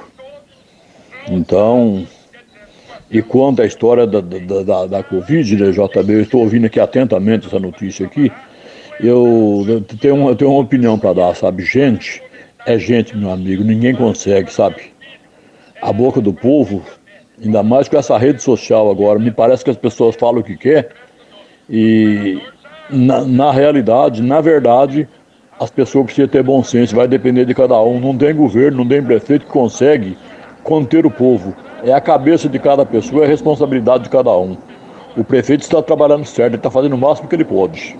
Então, 1.30 2.06
e 3.10 3.22
quanto 3.22 3.62
à 3.62 3.64
história 3.64 4.06
da, 4.06 4.20
da, 4.20 4.62
da, 4.62 4.86
da 4.86 5.02
Covid, 5.02 5.56
né, 5.56 5.70
JB, 5.70 6.12
eu 6.12 6.20
estou 6.20 6.42
ouvindo 6.42 6.66
aqui 6.66 6.78
atentamente 6.78 7.46
essa 7.46 7.58
notícia 7.58 8.04
aqui, 8.04 8.30
eu, 9.00 9.64
eu 9.66 9.80
tenho, 9.80 10.28
eu 10.28 10.36
tenho 10.36 10.50
uma 10.50 10.60
opinião 10.60 10.98
para 10.98 11.14
dar, 11.14 11.34
sabe? 11.34 11.64
Gente 11.64 12.25
é 12.66 12.78
gente, 12.78 13.16
meu 13.16 13.30
amigo, 13.30 13.62
ninguém 13.62 13.94
consegue, 13.94 14.52
sabe? 14.52 14.92
A 15.80 15.92
boca 15.92 16.20
do 16.20 16.34
povo, 16.34 16.82
ainda 17.42 17.62
mais 17.62 17.88
com 17.88 17.96
essa 17.96 18.18
rede 18.18 18.42
social 18.42 18.90
agora, 18.90 19.18
me 19.18 19.30
parece 19.30 19.64
que 19.64 19.70
as 19.70 19.76
pessoas 19.76 20.16
falam 20.16 20.40
o 20.40 20.44
que 20.44 20.56
quer 20.56 20.90
e 21.70 22.40
na, 22.90 23.24
na 23.24 23.52
realidade, 23.52 24.20
na 24.20 24.40
verdade, 24.40 25.08
as 25.58 25.70
pessoas 25.70 26.06
precisam 26.06 26.28
ter 26.28 26.42
bom 26.42 26.62
senso, 26.62 26.94
vai 26.94 27.08
depender 27.08 27.44
de 27.44 27.54
cada 27.54 27.80
um. 27.80 27.98
Não 28.00 28.16
tem 28.16 28.34
governo, 28.34 28.78
não 28.78 28.88
tem 28.88 29.02
prefeito 29.02 29.46
que 29.46 29.52
consegue 29.52 30.18
conter 30.62 31.06
o 31.06 31.10
povo. 31.10 31.54
É 31.84 31.92
a 31.92 32.00
cabeça 32.00 32.48
de 32.48 32.58
cada 32.58 32.84
pessoa, 32.84 33.22
é 33.22 33.26
a 33.26 33.28
responsabilidade 33.28 34.04
de 34.04 34.10
cada 34.10 34.36
um. 34.36 34.56
O 35.16 35.24
prefeito 35.24 35.62
está 35.62 35.80
trabalhando 35.80 36.24
certo, 36.24 36.50
ele 36.50 36.56
está 36.56 36.70
fazendo 36.70 36.94
o 36.94 36.98
máximo 36.98 37.28
que 37.28 37.34
ele 37.34 37.44
pode. 37.44 37.96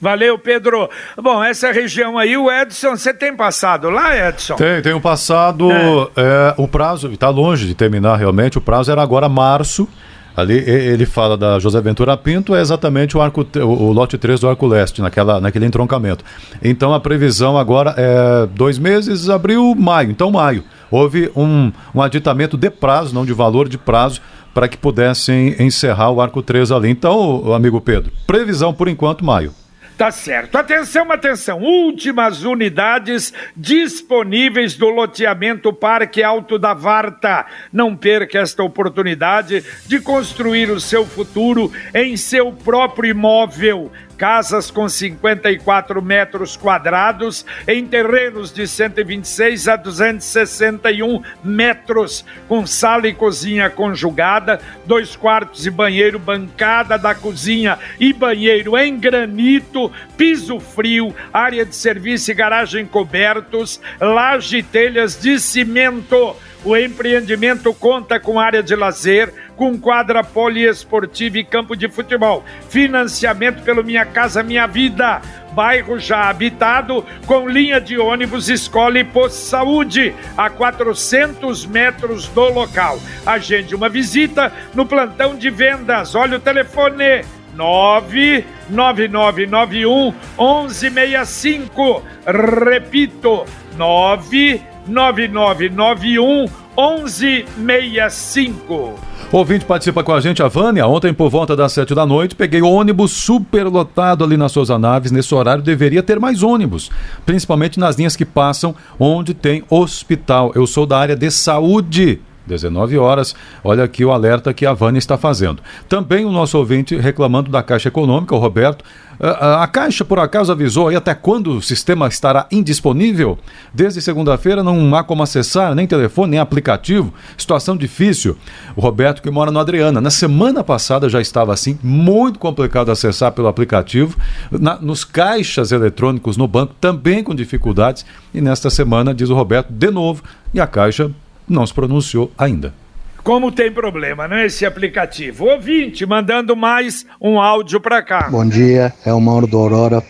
Valeu, 0.00 0.38
Pedro. 0.38 0.88
Bom, 1.16 1.42
essa 1.42 1.72
região 1.72 2.16
aí, 2.16 2.36
o 2.36 2.50
Edson, 2.50 2.96
você 2.96 3.12
tem 3.12 3.34
passado 3.34 3.90
lá, 3.90 4.28
Edson? 4.28 4.56
Tem, 4.82 4.94
um 4.94 5.00
passado. 5.00 5.70
É. 5.72 5.78
É, 6.16 6.54
o 6.56 6.68
prazo 6.68 7.10
está 7.12 7.28
longe 7.28 7.66
de 7.66 7.74
terminar 7.74 8.16
realmente. 8.16 8.58
O 8.58 8.60
prazo 8.60 8.92
era 8.92 9.02
agora 9.02 9.28
março. 9.28 9.88
Ali 10.36 10.56
ele 10.56 11.04
fala 11.04 11.36
da 11.36 11.58
José 11.58 11.80
Ventura 11.80 12.16
Pinto, 12.16 12.54
é 12.54 12.60
exatamente 12.60 13.16
o, 13.16 13.20
arco, 13.20 13.44
o 13.56 13.90
lote 13.90 14.16
3 14.16 14.38
do 14.38 14.48
Arco 14.48 14.68
Leste, 14.68 15.02
naquela, 15.02 15.40
naquele 15.40 15.66
entroncamento. 15.66 16.24
Então 16.62 16.94
a 16.94 17.00
previsão 17.00 17.58
agora 17.58 17.92
é 17.96 18.46
dois 18.54 18.78
meses, 18.78 19.28
abril, 19.28 19.74
maio. 19.76 20.12
Então, 20.12 20.30
maio. 20.30 20.62
Houve 20.92 21.28
um, 21.34 21.72
um 21.92 22.00
aditamento 22.00 22.56
de 22.56 22.70
prazo, 22.70 23.12
não 23.12 23.26
de 23.26 23.32
valor, 23.32 23.68
de 23.68 23.76
prazo, 23.76 24.20
para 24.54 24.68
que 24.68 24.76
pudessem 24.76 25.56
encerrar 25.58 26.12
o 26.12 26.20
Arco 26.20 26.40
3 26.40 26.70
ali. 26.70 26.88
Então, 26.88 27.52
amigo 27.52 27.80
Pedro, 27.80 28.12
previsão 28.24 28.72
por 28.72 28.86
enquanto, 28.86 29.24
maio. 29.24 29.52
Tá 29.98 30.12
certo. 30.12 30.56
Atenção, 30.56 31.10
atenção. 31.10 31.60
Últimas 31.60 32.44
unidades 32.44 33.34
disponíveis 33.56 34.76
do 34.76 34.88
loteamento 34.90 35.72
Parque 35.72 36.22
Alto 36.22 36.56
da 36.56 36.72
Varta. 36.72 37.44
Não 37.72 37.96
perca 37.96 38.38
esta 38.38 38.62
oportunidade 38.62 39.64
de 39.88 40.00
construir 40.00 40.70
o 40.70 40.78
seu 40.78 41.04
futuro 41.04 41.72
em 41.92 42.16
seu 42.16 42.52
próprio 42.52 43.10
imóvel 43.10 43.90
casas 44.18 44.68
com 44.68 44.88
54 44.88 46.02
metros 46.02 46.56
quadrados 46.56 47.46
em 47.68 47.86
terrenos 47.86 48.52
de 48.52 48.66
126 48.66 49.68
a 49.68 49.76
261 49.76 51.22
metros, 51.44 52.24
com 52.48 52.66
sala 52.66 53.06
e 53.06 53.14
cozinha 53.14 53.70
conjugada, 53.70 54.60
dois 54.84 55.14
quartos 55.14 55.64
e 55.64 55.70
banheiro, 55.70 56.18
bancada 56.18 56.98
da 56.98 57.14
cozinha 57.14 57.78
e 58.00 58.12
banheiro 58.12 58.76
em 58.76 58.98
granito, 58.98 59.90
piso 60.16 60.58
frio, 60.58 61.14
área 61.32 61.64
de 61.64 61.76
serviço 61.76 62.32
e 62.32 62.34
garagem 62.34 62.84
cobertos, 62.84 63.80
laje 64.00 64.58
e 64.58 64.62
telhas 64.62 65.18
de 65.18 65.38
cimento. 65.38 66.34
O 66.64 66.76
empreendimento 66.76 67.72
conta 67.72 68.18
com 68.18 68.40
área 68.40 68.64
de 68.64 68.74
lazer, 68.74 69.32
com 69.58 69.76
quadra 69.76 70.24
poliesportiva 70.24 71.36
e 71.38 71.44
campo 71.44 71.76
de 71.76 71.88
futebol. 71.88 72.44
Financiamento 72.70 73.64
pelo 73.64 73.82
Minha 73.82 74.04
Casa 74.06 74.40
Minha 74.42 74.68
Vida. 74.68 75.20
Bairro 75.52 75.98
já 75.98 76.30
habitado, 76.30 77.04
com 77.26 77.48
linha 77.48 77.80
de 77.80 77.98
ônibus, 77.98 78.48
escola 78.48 79.00
e 79.00 79.04
posto 79.04 79.34
saúde, 79.34 80.14
a 80.36 80.48
400 80.48 81.66
metros 81.66 82.28
do 82.28 82.48
local. 82.48 83.00
Agende 83.26 83.74
uma 83.74 83.88
visita 83.88 84.52
no 84.72 84.86
plantão 84.86 85.34
de 85.34 85.50
vendas. 85.50 86.14
Olha 86.14 86.36
o 86.36 86.40
telefone. 86.40 87.24
99991 87.56 90.14
1165. 90.38 92.04
Repito, 92.24 93.44
9 93.76 94.62
9991 94.86 96.67
1165. 96.78 98.94
Ouvinte 99.32 99.64
participa 99.64 100.04
com 100.04 100.12
a 100.12 100.20
gente, 100.20 100.40
a 100.40 100.48
Vânia. 100.48 100.86
Ontem, 100.86 101.12
por 101.12 101.28
volta 101.28 101.56
das 101.56 101.72
sete 101.72 101.92
da 101.92 102.06
noite, 102.06 102.36
peguei 102.36 102.62
ônibus 102.62 103.10
superlotado 103.10 104.22
ali 104.22 104.36
nas 104.36 104.52
Souza 104.52 104.78
Naves. 104.78 105.10
Nesse 105.10 105.34
horário 105.34 105.62
deveria 105.62 106.04
ter 106.04 106.20
mais 106.20 106.44
ônibus, 106.44 106.88
principalmente 107.26 107.80
nas 107.80 107.96
linhas 107.96 108.14
que 108.14 108.24
passam 108.24 108.76
onde 108.96 109.34
tem 109.34 109.64
hospital. 109.68 110.52
Eu 110.54 110.68
sou 110.68 110.86
da 110.86 110.98
área 110.98 111.16
de 111.16 111.32
saúde. 111.32 112.20
19 112.48 112.98
horas. 112.98 113.34
Olha 113.62 113.84
aqui 113.84 114.04
o 114.04 114.10
alerta 114.10 114.52
que 114.52 114.66
a 114.66 114.72
Vânia 114.72 114.98
está 114.98 115.16
fazendo. 115.16 115.62
Também 115.88 116.24
o 116.24 116.32
nosso 116.32 116.58
ouvinte 116.58 116.96
reclamando 116.96 117.50
da 117.50 117.62
Caixa 117.62 117.88
Econômica, 117.88 118.34
o 118.34 118.38
Roberto. 118.38 118.84
A, 119.20 119.64
a 119.64 119.66
Caixa, 119.66 120.04
por 120.04 120.18
acaso, 120.18 120.52
avisou 120.52 120.88
aí 120.88 120.96
até 120.96 121.12
quando 121.12 121.56
o 121.56 121.62
sistema 121.62 122.06
estará 122.06 122.46
indisponível? 122.52 123.38
Desde 123.74 124.00
segunda-feira 124.00 124.62
não 124.62 124.94
há 124.94 125.02
como 125.02 125.22
acessar, 125.22 125.74
nem 125.74 125.86
telefone, 125.86 126.32
nem 126.32 126.40
aplicativo. 126.40 127.12
Situação 127.36 127.76
difícil. 127.76 128.36
O 128.76 128.80
Roberto, 128.80 129.20
que 129.20 129.30
mora 129.30 129.50
no 129.50 129.58
Adriana, 129.58 130.00
na 130.00 130.10
semana 130.10 130.62
passada 130.62 131.08
já 131.08 131.20
estava 131.20 131.52
assim, 131.52 131.78
muito 131.82 132.38
complicado 132.38 132.90
acessar 132.90 133.32
pelo 133.32 133.48
aplicativo. 133.48 134.16
Na, 134.50 134.76
nos 134.76 135.04
caixas 135.04 135.72
eletrônicos 135.72 136.36
no 136.36 136.46
banco 136.46 136.74
também 136.80 137.24
com 137.24 137.34
dificuldades. 137.34 138.06
E 138.32 138.40
nesta 138.40 138.70
semana, 138.70 139.12
diz 139.12 139.30
o 139.30 139.34
Roberto, 139.34 139.72
de 139.72 139.90
novo, 139.90 140.22
e 140.54 140.60
a 140.60 140.66
Caixa 140.66 141.10
não 141.48 141.66
se 141.66 141.72
pronunciou 141.72 142.30
ainda. 142.36 142.74
Como 143.22 143.52
tem 143.52 143.70
problema, 143.70 144.26
né? 144.26 144.46
Esse 144.46 144.64
aplicativo. 144.64 145.46
Ouvinte, 145.46 146.06
mandando 146.06 146.56
mais 146.56 147.04
um 147.20 147.40
áudio 147.40 147.80
para 147.80 148.02
cá. 148.02 148.28
Bom 148.30 148.46
dia, 148.46 148.92
é 149.04 149.12
o 149.12 149.20
Mauro 149.20 149.46
do 149.46 149.58
Aurora. 149.58 150.02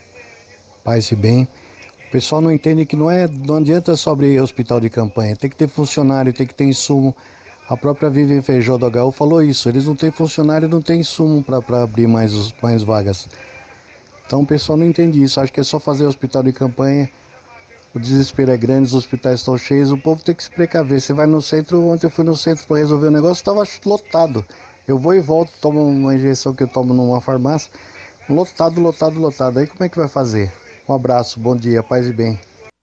Paz 0.85 1.11
e 1.11 1.17
bem. 1.17 1.49
O 2.07 2.11
pessoal 2.11 2.41
não 2.41 2.53
entende 2.53 2.87
que 2.87 2.97
não 2.97 3.11
é, 3.11 3.27
não 3.29 3.57
adianta 3.57 3.97
só 3.97 4.13
abrir 4.13 4.41
hospital 4.41 4.81
de 4.81 4.89
campanha, 4.89 5.37
tem 5.37 5.51
que 5.51 5.57
ter 5.57 5.69
funcionário, 5.69 6.33
tem 6.33 6.47
que 6.47 6.55
ter 6.55 6.65
insumo. 6.65 7.15
A 7.69 7.77
própria 7.77 8.09
Vivian 8.09 8.41
Feijó 8.41 8.79
do 8.79 8.87
HU 8.87 9.13
falou 9.13 9.43
isso, 9.43 9.69
eles 9.69 9.85
não 9.85 9.95
têm 9.95 10.11
funcionário, 10.11 10.69
não 10.69 10.81
têm 10.81 11.01
insumo 11.01 11.43
para 11.43 11.83
abrir 11.83 12.07
mais, 12.07 12.55
mais 12.63 12.83
vagas. 12.83 13.29
Então 14.27 14.41
o 14.41 14.47
pessoal 14.47 14.79
não 14.79 14.87
entende 14.87 15.23
isso, 15.23 15.39
acho 15.39 15.53
que 15.53 15.61
é 15.61 15.63
só 15.65 15.79
fazer 15.79 16.07
hospital 16.07 16.43
de 16.43 16.53
campanha 16.53 17.11
o 17.95 17.99
desespero 17.99 18.51
é 18.51 18.57
grande, 18.57 18.89
os 18.89 18.95
hospitais 18.95 19.41
estão 19.41 19.57
cheios, 19.57 19.91
o 19.91 19.99
povo 19.99 20.23
tem 20.23 20.35
que 20.35 20.45
se 20.45 20.51
precaver. 20.51 21.01
Você 21.01 21.13
vai 21.13 21.27
no 21.27 21.41
centro, 21.41 21.87
ontem 21.87 22.07
eu 22.07 22.11
fui 22.11 22.25
no 22.25 22.37
centro 22.37 22.67
para 22.67 22.79
resolver 22.79 23.07
o 23.07 23.11
um 23.11 23.15
negócio, 23.15 23.41
estava 23.41 23.65
lotado. 23.87 24.45
Eu 24.87 24.99
vou 24.99 25.15
e 25.15 25.21
volto, 25.21 25.53
tomo 25.61 25.87
uma 25.87 26.15
injeção 26.15 26.55
que 26.55 26.63
eu 26.63 26.69
tomo 26.69 26.95
numa 26.95 27.21
farmácia, 27.21 27.71
lotado, 28.29 28.81
lotado, 28.81 29.19
lotado. 29.19 29.59
Aí 29.59 29.67
como 29.67 29.85
é 29.85 29.89
que 29.89 29.99
vai 29.99 30.09
fazer? 30.09 30.53
Um 30.89 30.95
abraço, 30.95 31.39
bom 31.39 31.55
dia, 31.55 31.83
paz 31.83 32.07
e 32.07 32.13
bem. 32.13 32.39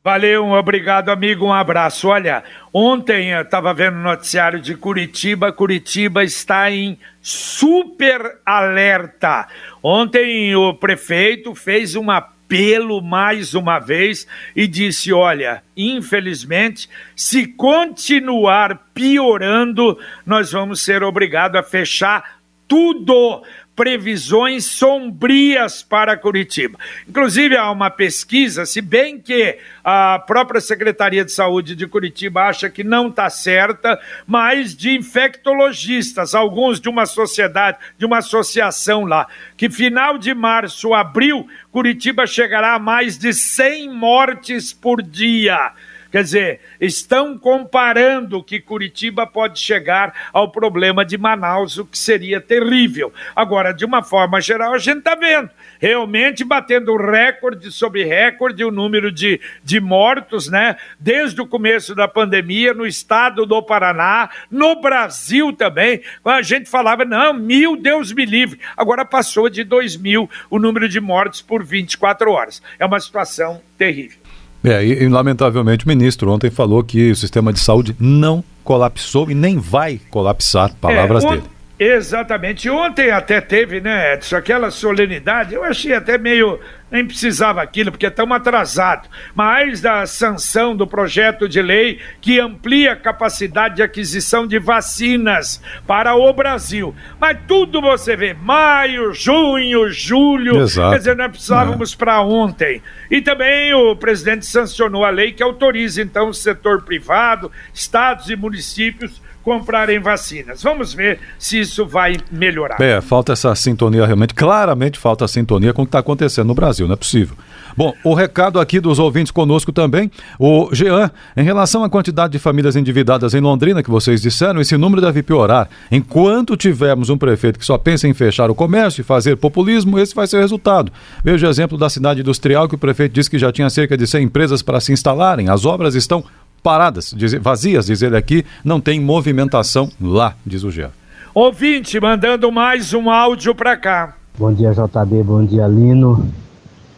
Valeu, 0.05 0.51
obrigado, 0.51 1.09
amigo. 1.09 1.47
Um 1.47 1.51
abraço. 1.51 2.09
Olha, 2.09 2.43
ontem 2.71 3.31
eu 3.31 3.41
estava 3.41 3.73
vendo 3.73 3.95
o 3.95 4.03
noticiário 4.03 4.61
de 4.61 4.75
Curitiba. 4.75 5.51
Curitiba 5.51 6.23
está 6.23 6.69
em 6.69 6.99
super 7.19 8.37
alerta. 8.45 9.47
Ontem 9.81 10.55
o 10.55 10.75
prefeito 10.75 11.55
fez 11.55 11.95
um 11.95 12.11
apelo 12.45 13.01
mais 13.01 13.53
uma 13.53 13.79
vez 13.79 14.27
e 14.55 14.67
disse: 14.67 15.11
olha, 15.11 15.63
infelizmente, 15.75 16.87
se 17.15 17.47
continuar 17.47 18.89
piorando, 18.93 19.97
nós 20.25 20.51
vamos 20.51 20.81
ser 20.81 21.03
obrigados 21.03 21.59
a 21.59 21.63
fechar 21.63 22.39
tudo 22.67 23.43
previsões 23.75 24.65
sombrias 24.65 25.83
para 25.83 26.15
Curitiba. 26.15 26.79
Inclusive, 27.07 27.57
há 27.57 27.69
uma 27.69 27.89
pesquisa, 27.89 28.65
se 28.65 28.81
bem 28.81 29.19
que 29.19 29.57
a 29.83 30.17
própria 30.19 30.61
Secretaria 30.61 31.25
de 31.25 31.31
Saúde 31.31 31.75
de 31.75 31.85
Curitiba 31.85 32.43
acha 32.43 32.69
que 32.69 32.83
não 32.83 33.09
está 33.09 33.29
certa, 33.29 33.99
mas 34.25 34.75
de 34.75 34.95
infectologistas, 34.95 36.33
alguns 36.33 36.79
de 36.79 36.87
uma 36.87 37.05
sociedade, 37.05 37.77
de 37.97 38.05
uma 38.05 38.19
associação 38.19 39.03
lá, 39.05 39.27
que 39.57 39.69
final 39.69 40.17
de 40.17 40.33
março, 40.33 40.93
abril, 40.93 41.47
Curitiba 41.71 42.25
chegará 42.25 42.75
a 42.75 42.79
mais 42.79 43.17
de 43.17 43.33
100 43.33 43.89
mortes 43.89 44.71
por 44.71 45.01
dia. 45.01 45.73
Quer 46.15 46.23
dizer, 46.23 46.59
estão 46.79 47.37
comparando 47.37 48.41
que 48.41 48.61
Curitiba 48.61 49.27
pode 49.27 49.59
chegar 49.59 50.29
ao 50.31 50.49
problema 50.49 51.03
de 51.03 51.17
Manaus, 51.17 51.77
o 51.77 51.83
que 51.83 51.97
seria 51.97 52.39
terrível. 52.39 53.11
Agora, 53.35 53.73
de 53.73 53.83
uma 53.83 54.01
forma 54.01 54.39
geral, 54.39 54.73
a 54.73 54.77
gente 54.77 54.99
está 54.99 55.13
vendo 55.13 55.49
realmente 55.77 56.45
batendo 56.45 56.95
recorde 56.95 57.69
sobre 57.69 58.05
recorde 58.05 58.63
o 58.63 58.71
número 58.71 59.11
de, 59.11 59.41
de 59.61 59.81
mortos, 59.81 60.47
né? 60.49 60.77
Desde 60.97 61.41
o 61.41 61.45
começo 61.45 61.93
da 61.93 62.07
pandemia, 62.07 62.73
no 62.73 62.87
estado 62.87 63.45
do 63.45 63.61
Paraná, 63.61 64.29
no 64.49 64.79
Brasil 64.79 65.51
também. 65.51 66.01
A 66.23 66.41
gente 66.41 66.69
falava, 66.69 67.03
não, 67.03 67.33
mil, 67.33 67.75
Deus 67.75 68.13
me 68.13 68.23
livre. 68.23 68.57
Agora 68.77 69.03
passou 69.03 69.49
de 69.49 69.65
dois 69.65 69.97
mil 69.97 70.29
o 70.49 70.59
número 70.59 70.87
de 70.87 71.01
mortes 71.01 71.41
por 71.41 71.61
24 71.61 72.31
horas. 72.31 72.61
É 72.79 72.85
uma 72.85 73.01
situação 73.01 73.61
terrível. 73.77 74.19
É, 74.65 74.83
e, 74.83 75.03
e, 75.03 75.07
lamentavelmente 75.07 75.85
o 75.85 75.87
ministro 75.87 76.31
ontem 76.31 76.49
falou 76.49 76.83
que 76.83 77.11
o 77.11 77.15
sistema 77.15 77.53
de 77.53 77.59
saúde 77.59 77.95
não 77.99 78.43
colapsou 78.63 79.29
e 79.29 79.35
nem 79.35 79.59
vai 79.59 79.99
colapsar, 80.09 80.73
palavras 80.81 81.23
é, 81.23 81.29
dele. 81.29 81.43
Exatamente. 81.77 82.69
Ontem 82.69 83.11
até 83.11 83.41
teve, 83.41 83.81
né, 83.81 84.13
Edson, 84.13 84.37
aquela 84.37 84.71
solenidade, 84.71 85.53
eu 85.53 85.63
achei 85.63 85.93
até 85.93 86.17
meio. 86.17 86.59
Nem 86.95 87.05
precisava 87.05 87.61
aquilo, 87.61 87.91
porque 87.91 88.07
estamos 88.07 88.37
atrasados. 88.37 89.09
Mas 89.33 89.81
da 89.81 90.05
sanção 90.05 90.73
do 90.73 90.87
projeto 90.87 91.49
de 91.49 91.61
lei 91.61 91.99
que 92.21 92.39
amplia 92.39 92.93
a 92.93 92.95
capacidade 92.95 93.75
de 93.75 93.83
aquisição 93.83 94.47
de 94.47 94.57
vacinas 94.57 95.61
para 95.85 96.15
o 96.15 96.31
Brasil. 96.31 96.95
Mas 97.19 97.37
tudo 97.45 97.81
você 97.81 98.15
vê, 98.15 98.33
maio, 98.33 99.13
junho, 99.13 99.91
julho. 99.91 100.61
Exato. 100.61 100.91
Quer 100.91 100.97
dizer, 100.99 101.17
nós 101.17 101.31
precisávamos 101.31 101.93
é. 101.93 101.97
para 101.97 102.21
ontem. 102.21 102.81
E 103.11 103.21
também 103.21 103.73
o 103.73 103.93
presidente 103.97 104.45
sancionou 104.45 105.03
a 105.03 105.09
lei 105.09 105.33
que 105.33 105.43
autoriza, 105.43 106.01
então, 106.01 106.29
o 106.29 106.33
setor 106.33 106.83
privado, 106.83 107.51
estados 107.73 108.29
e 108.29 108.37
municípios 108.37 109.21
comprarem 109.45 109.99
vacinas. 109.99 110.63
Vamos 110.63 110.91
ver 110.91 111.19
se 111.37 111.59
isso 111.59 111.85
vai 111.85 112.17
melhorar. 112.31 112.81
É, 112.81 112.99
falta 112.99 113.31
essa 113.33 113.53
sintonia 113.53 114.03
realmente, 114.03 114.33
claramente 114.33 114.97
falta 114.97 115.23
a 115.23 115.27
sintonia 115.27 115.71
com 115.71 115.83
o 115.83 115.85
que 115.85 115.89
está 115.89 115.99
acontecendo 115.99 116.47
no 116.47 116.55
Brasil, 116.55 116.87
não 116.87 116.95
é 116.95 116.97
possível. 116.97 117.37
Bom, 117.77 117.93
o 118.03 118.15
recado 118.15 118.59
aqui 118.59 118.79
dos 118.79 118.97
ouvintes 118.97 119.31
conosco 119.31 119.71
também, 119.71 120.09
o 120.39 120.69
Jean, 120.73 121.11
em 121.37 121.43
relação 121.43 121.83
à 121.83 121.89
quantidade 121.89 122.31
de 122.31 122.39
famílias 122.39 122.75
endividadas 122.75 123.35
em 123.35 123.39
Londrina, 123.39 123.83
que 123.83 123.89
vocês 123.89 124.21
disseram, 124.21 124.61
esse 124.61 124.75
número 124.77 125.01
deve 125.01 125.21
piorar. 125.21 125.69
Enquanto 125.91 126.57
tivermos 126.57 127.09
um 127.11 127.17
prefeito 127.17 127.59
que 127.59 127.65
só 127.65 127.77
pensa 127.77 128.07
em 128.07 128.13
fechar 128.13 128.49
o 128.49 128.55
comércio 128.55 129.01
e 129.01 129.03
fazer 129.03 129.35
populismo, 129.35 129.99
esse 129.99 130.15
vai 130.15 130.25
ser 130.25 130.37
o 130.37 130.39
resultado. 130.41 130.91
Veja 131.23 131.45
o 131.45 131.49
exemplo 131.49 131.77
da 131.77 131.89
cidade 131.89 132.21
industrial, 132.21 132.67
que 132.67 132.75
o 132.75 132.79
prefeito 132.79 133.11
disse 133.11 133.29
que 133.29 133.37
já 133.37 133.51
tinha 133.51 133.69
cerca 133.69 133.95
de 133.95 134.07
100 134.07 134.23
empresas 134.23 134.63
para 134.63 134.79
se 134.79 134.91
instalarem. 134.91 135.49
As 135.49 135.65
obras 135.65 135.93
estão 135.93 136.23
paradas, 136.65 137.13
diz, 137.15 137.31
vazias, 137.35 137.85
diz 137.85 138.01
ele 138.01 138.17
aqui, 138.17 138.43
não 138.63 138.81
tem 138.81 138.99
movimentação 138.99 139.87
lá, 140.01 140.33
diz 140.43 140.63
o 140.63 140.71
Jean. 140.71 140.89
Ouvinte, 141.31 141.99
mandando 141.99 142.51
mais 142.51 142.91
um 142.91 143.07
áudio 143.07 143.53
para 143.53 143.77
cá. 143.77 144.15
Bom 144.35 144.51
dia, 144.51 144.71
JB, 144.71 145.21
bom 145.21 145.45
dia, 145.45 145.67
Lino. 145.67 146.27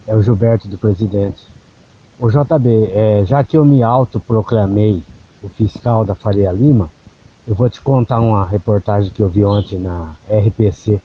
É 0.07 0.15
o 0.15 0.23
Gilberto 0.23 0.69
do 0.69 0.77
Presidente. 0.77 1.45
O 2.17 2.29
JB, 2.29 2.91
é, 2.93 3.25
já 3.25 3.43
que 3.43 3.57
eu 3.57 3.65
me 3.65 3.83
autoproclamei 3.83 5.03
o 5.43 5.49
fiscal 5.49 6.05
da 6.05 6.15
Faria 6.15 6.49
Lima, 6.53 6.89
eu 7.45 7.53
vou 7.53 7.69
te 7.69 7.81
contar 7.81 8.21
uma 8.21 8.45
reportagem 8.45 9.11
que 9.11 9.21
eu 9.21 9.27
vi 9.27 9.43
ontem 9.43 9.77
na 9.77 10.15
RPC. 10.29 11.01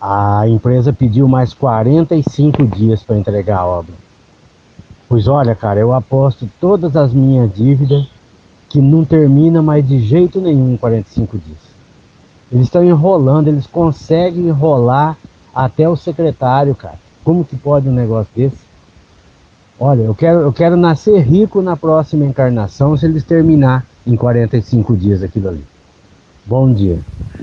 A 0.00 0.42
empresa 0.48 0.92
pediu 0.92 1.28
mais 1.28 1.54
45 1.54 2.66
dias 2.66 3.00
para 3.04 3.16
entregar 3.16 3.58
a 3.58 3.66
obra. 3.66 3.94
Pois 5.10 5.26
olha, 5.26 5.56
cara, 5.56 5.80
eu 5.80 5.92
aposto 5.92 6.48
todas 6.60 6.94
as 6.94 7.12
minhas 7.12 7.52
dívidas 7.52 8.06
que 8.68 8.80
não 8.80 9.04
termina 9.04 9.60
mais 9.60 9.84
de 9.84 9.98
jeito 9.98 10.40
nenhum 10.40 10.72
em 10.72 10.76
45 10.76 11.36
dias. 11.36 11.58
Eles 12.52 12.66
estão 12.66 12.84
enrolando, 12.84 13.48
eles 13.48 13.66
conseguem 13.66 14.46
enrolar 14.46 15.18
até 15.52 15.88
o 15.88 15.96
secretário, 15.96 16.76
cara. 16.76 16.94
Como 17.24 17.44
que 17.44 17.56
pode 17.56 17.88
um 17.88 17.92
negócio 17.92 18.30
desse? 18.36 18.58
Olha, 19.80 20.02
eu 20.02 20.14
quero, 20.14 20.38
eu 20.42 20.52
quero 20.52 20.76
nascer 20.76 21.18
rico 21.22 21.60
na 21.60 21.76
próxima 21.76 22.24
encarnação 22.24 22.96
se 22.96 23.04
eles 23.04 23.24
terminar 23.24 23.84
em 24.06 24.14
45 24.14 24.96
dias 24.96 25.24
aquilo 25.24 25.48
ali. 25.48 25.64
Bom 26.50 26.74
dia. 26.74 26.98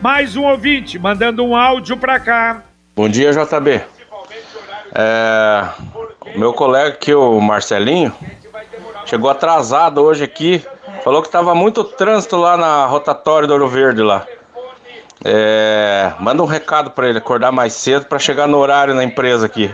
Mais 0.00 0.36
um 0.36 0.44
ouvinte 0.44 0.98
mandando 0.98 1.44
um 1.44 1.54
áudio 1.54 1.96
para 1.96 2.18
cá. 2.18 2.62
Bom 2.96 3.08
dia, 3.08 3.32
JB. 3.32 3.80
É, 4.94 5.68
meu 6.36 6.52
colega 6.52 6.88
aqui, 6.90 7.14
o 7.14 7.40
Marcelinho, 7.40 8.12
chegou 9.04 9.30
atrasado 9.30 10.02
hoje 10.02 10.24
aqui. 10.24 10.64
Falou 11.04 11.22
que 11.22 11.28
estava 11.28 11.54
muito 11.54 11.84
trânsito 11.84 12.36
lá 12.36 12.56
na 12.56 12.86
rotatória 12.86 13.46
do 13.46 13.52
Ouro 13.52 13.68
Verde 13.68 14.02
lá. 14.02 14.26
É, 15.24 16.12
manda 16.20 16.42
um 16.42 16.46
recado 16.46 16.90
para 16.90 17.08
ele 17.08 17.18
acordar 17.18 17.50
mais 17.50 17.72
cedo 17.72 18.06
para 18.06 18.18
chegar 18.18 18.46
no 18.46 18.58
horário 18.58 18.94
na 18.94 19.04
empresa 19.04 19.46
aqui. 19.46 19.70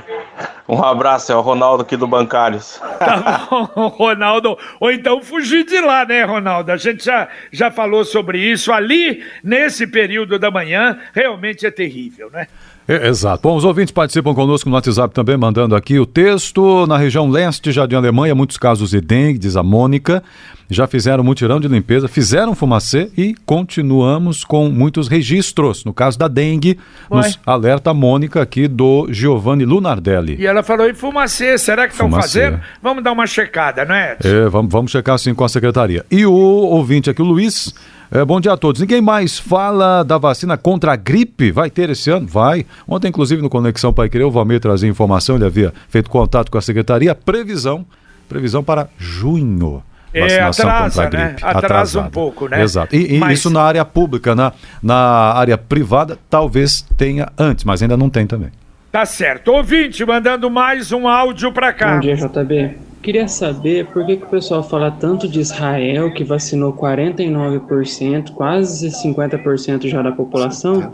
Um 0.66 0.82
abraço, 0.82 1.30
é 1.30 1.36
o 1.36 1.42
Ronaldo 1.42 1.82
aqui 1.82 1.96
do 1.96 2.06
Bancários. 2.06 2.80
Tá 2.98 3.46
bom, 3.50 3.88
Ronaldo. 3.88 4.58
Ou 4.80 4.90
então 4.90 5.22
fugir 5.22 5.64
de 5.64 5.78
lá, 5.80 6.06
né, 6.06 6.24
Ronaldo? 6.24 6.72
A 6.72 6.76
gente 6.76 7.04
já, 7.04 7.28
já 7.52 7.70
falou 7.70 8.04
sobre 8.04 8.38
isso. 8.38 8.72
Ali, 8.72 9.22
nesse 9.42 9.86
período 9.86 10.38
da 10.38 10.50
manhã, 10.50 10.98
realmente 11.12 11.66
é 11.66 11.70
terrível, 11.70 12.30
né? 12.30 12.48
É, 12.86 13.08
exato. 13.08 13.42
Bom, 13.42 13.56
os 13.56 13.64
ouvintes 13.64 13.92
participam 13.92 14.34
conosco 14.34 14.68
no 14.68 14.74
WhatsApp 14.74 15.14
também, 15.14 15.36
mandando 15.36 15.74
aqui 15.74 15.98
o 15.98 16.04
texto. 16.04 16.86
Na 16.86 16.98
região 16.98 17.30
leste, 17.30 17.72
já 17.72 17.86
de 17.86 17.96
Alemanha, 17.96 18.34
muitos 18.34 18.58
casos 18.58 18.90
de 18.90 19.00
dengue, 19.00 19.38
diz 19.38 19.56
a 19.56 19.62
Mônica. 19.62 20.22
Já 20.68 20.86
fizeram 20.86 21.22
mutirão 21.22 21.60
de 21.60 21.68
limpeza, 21.68 22.08
fizeram 22.08 22.54
fumacê 22.54 23.10
e 23.16 23.34
continuamos 23.46 24.44
com 24.44 24.68
muitos 24.68 25.08
registros. 25.08 25.84
No 25.84 25.92
caso 25.92 26.18
da 26.18 26.26
dengue, 26.26 26.78
Ué. 27.10 27.18
nos 27.18 27.38
alerta 27.46 27.90
a 27.90 27.94
Mônica 27.94 28.40
aqui 28.40 28.66
do 28.66 29.06
Giovanni 29.10 29.64
Lunardelli. 29.64 30.36
E 30.38 30.46
ela 30.46 30.62
falou 30.62 30.88
em 30.88 30.94
fumacê, 30.94 31.56
será 31.58 31.86
que 31.86 31.92
estão 31.92 32.10
fazendo? 32.10 32.60
Vamos 32.82 33.04
dar 33.04 33.12
uma 33.12 33.26
checada, 33.26 33.84
não 33.84 33.94
é? 33.94 34.16
É, 34.24 34.48
vamos, 34.48 34.72
vamos 34.72 34.90
checar 34.90 35.18
sim 35.18 35.34
com 35.34 35.44
a 35.44 35.48
secretaria. 35.48 36.04
E 36.10 36.24
o 36.24 36.32
ouvinte 36.32 37.10
aqui, 37.10 37.20
o 37.20 37.26
Luiz, 37.26 37.74
é, 38.14 38.24
bom 38.24 38.40
dia 38.40 38.52
a 38.52 38.56
todos. 38.56 38.80
Ninguém 38.80 39.00
mais 39.00 39.38
fala 39.38 40.02
da 40.02 40.16
vacina 40.16 40.56
contra 40.56 40.92
a 40.92 40.96
gripe? 40.96 41.50
Vai 41.50 41.68
ter 41.68 41.90
esse 41.90 42.10
ano? 42.10 42.26
Vai. 42.26 42.64
Ontem, 42.86 43.08
inclusive, 43.08 43.42
no 43.42 43.50
Conexão 43.50 43.92
Pai 43.92 44.08
Querer, 44.08 44.24
o 44.24 44.30
Valmir 44.30 44.60
trazia 44.60 44.88
informação, 44.88 45.36
ele 45.36 45.44
havia 45.44 45.74
feito 45.88 46.08
contato 46.08 46.50
com 46.50 46.56
a 46.56 46.62
secretaria. 46.62 47.14
Previsão, 47.14 47.84
previsão 48.28 48.62
para 48.62 48.88
junho. 48.96 49.82
É, 50.12 50.40
atrasa, 50.40 51.10
né? 51.10 51.34
Atrasa 51.42 51.58
Atrasada. 51.58 52.06
um 52.06 52.10
pouco, 52.10 52.46
né? 52.48 52.62
Exato. 52.62 52.94
E, 52.94 53.16
e 53.16 53.18
mas... 53.18 53.40
isso 53.40 53.50
na 53.50 53.62
área 53.62 53.84
pública, 53.84 54.32
na, 54.32 54.52
na 54.80 54.94
área 55.32 55.58
privada, 55.58 56.16
talvez 56.30 56.82
tenha 56.96 57.32
antes, 57.36 57.64
mas 57.64 57.82
ainda 57.82 57.96
não 57.96 58.08
tem 58.08 58.24
também. 58.24 58.50
Tá 58.92 59.04
certo. 59.04 59.48
Ouvinte, 59.48 60.04
mandando 60.04 60.48
mais 60.48 60.92
um 60.92 61.08
áudio 61.08 61.50
para 61.50 61.72
cá. 61.72 61.94
Bom 61.94 62.00
dia, 62.00 62.14
JB. 62.14 62.93
Queria 63.04 63.28
saber 63.28 63.84
por 63.88 64.06
que, 64.06 64.16
que 64.16 64.24
o 64.24 64.28
pessoal 64.28 64.62
fala 64.62 64.90
tanto 64.90 65.28
de 65.28 65.38
Israel, 65.38 66.10
que 66.14 66.24
vacinou 66.24 66.72
49%, 66.72 68.30
quase 68.32 68.88
50% 68.88 69.86
já 69.86 70.00
da 70.00 70.10
população, 70.10 70.90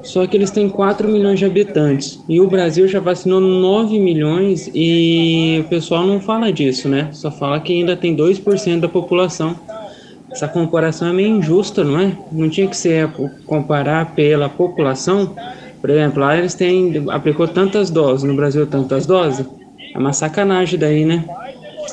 só 0.00 0.24
que 0.28 0.36
eles 0.36 0.52
têm 0.52 0.68
4 0.68 1.08
milhões 1.08 1.40
de 1.40 1.44
habitantes. 1.44 2.22
E 2.28 2.40
o 2.40 2.46
Brasil 2.46 2.86
já 2.86 3.00
vacinou 3.00 3.40
9 3.40 3.98
milhões 3.98 4.70
e 4.72 5.60
o 5.66 5.68
pessoal 5.68 6.06
não 6.06 6.20
fala 6.20 6.52
disso, 6.52 6.88
né? 6.88 7.08
Só 7.10 7.32
fala 7.32 7.58
que 7.58 7.72
ainda 7.72 7.96
tem 7.96 8.14
2% 8.14 8.78
da 8.78 8.88
população. 8.88 9.56
Essa 10.30 10.46
comparação 10.46 11.08
é 11.08 11.12
meio 11.12 11.38
injusta, 11.38 11.82
não 11.82 11.98
é? 11.98 12.16
Não 12.30 12.48
tinha 12.48 12.68
que 12.68 12.76
ser 12.76 13.10
comparar 13.44 14.14
pela 14.14 14.48
população. 14.48 15.34
Por 15.80 15.90
exemplo, 15.90 16.20
lá 16.20 16.38
eles 16.38 16.54
têm 16.54 17.06
aplicou 17.10 17.48
tantas 17.48 17.90
doses, 17.90 18.22
no 18.22 18.36
Brasil 18.36 18.64
tantas 18.68 19.04
doses. 19.04 19.44
É 19.94 19.98
uma 19.98 20.12
sacanagem 20.12 20.78
daí, 20.78 21.04
né? 21.04 21.24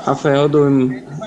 Rafael 0.05 0.47
do, 0.47 0.67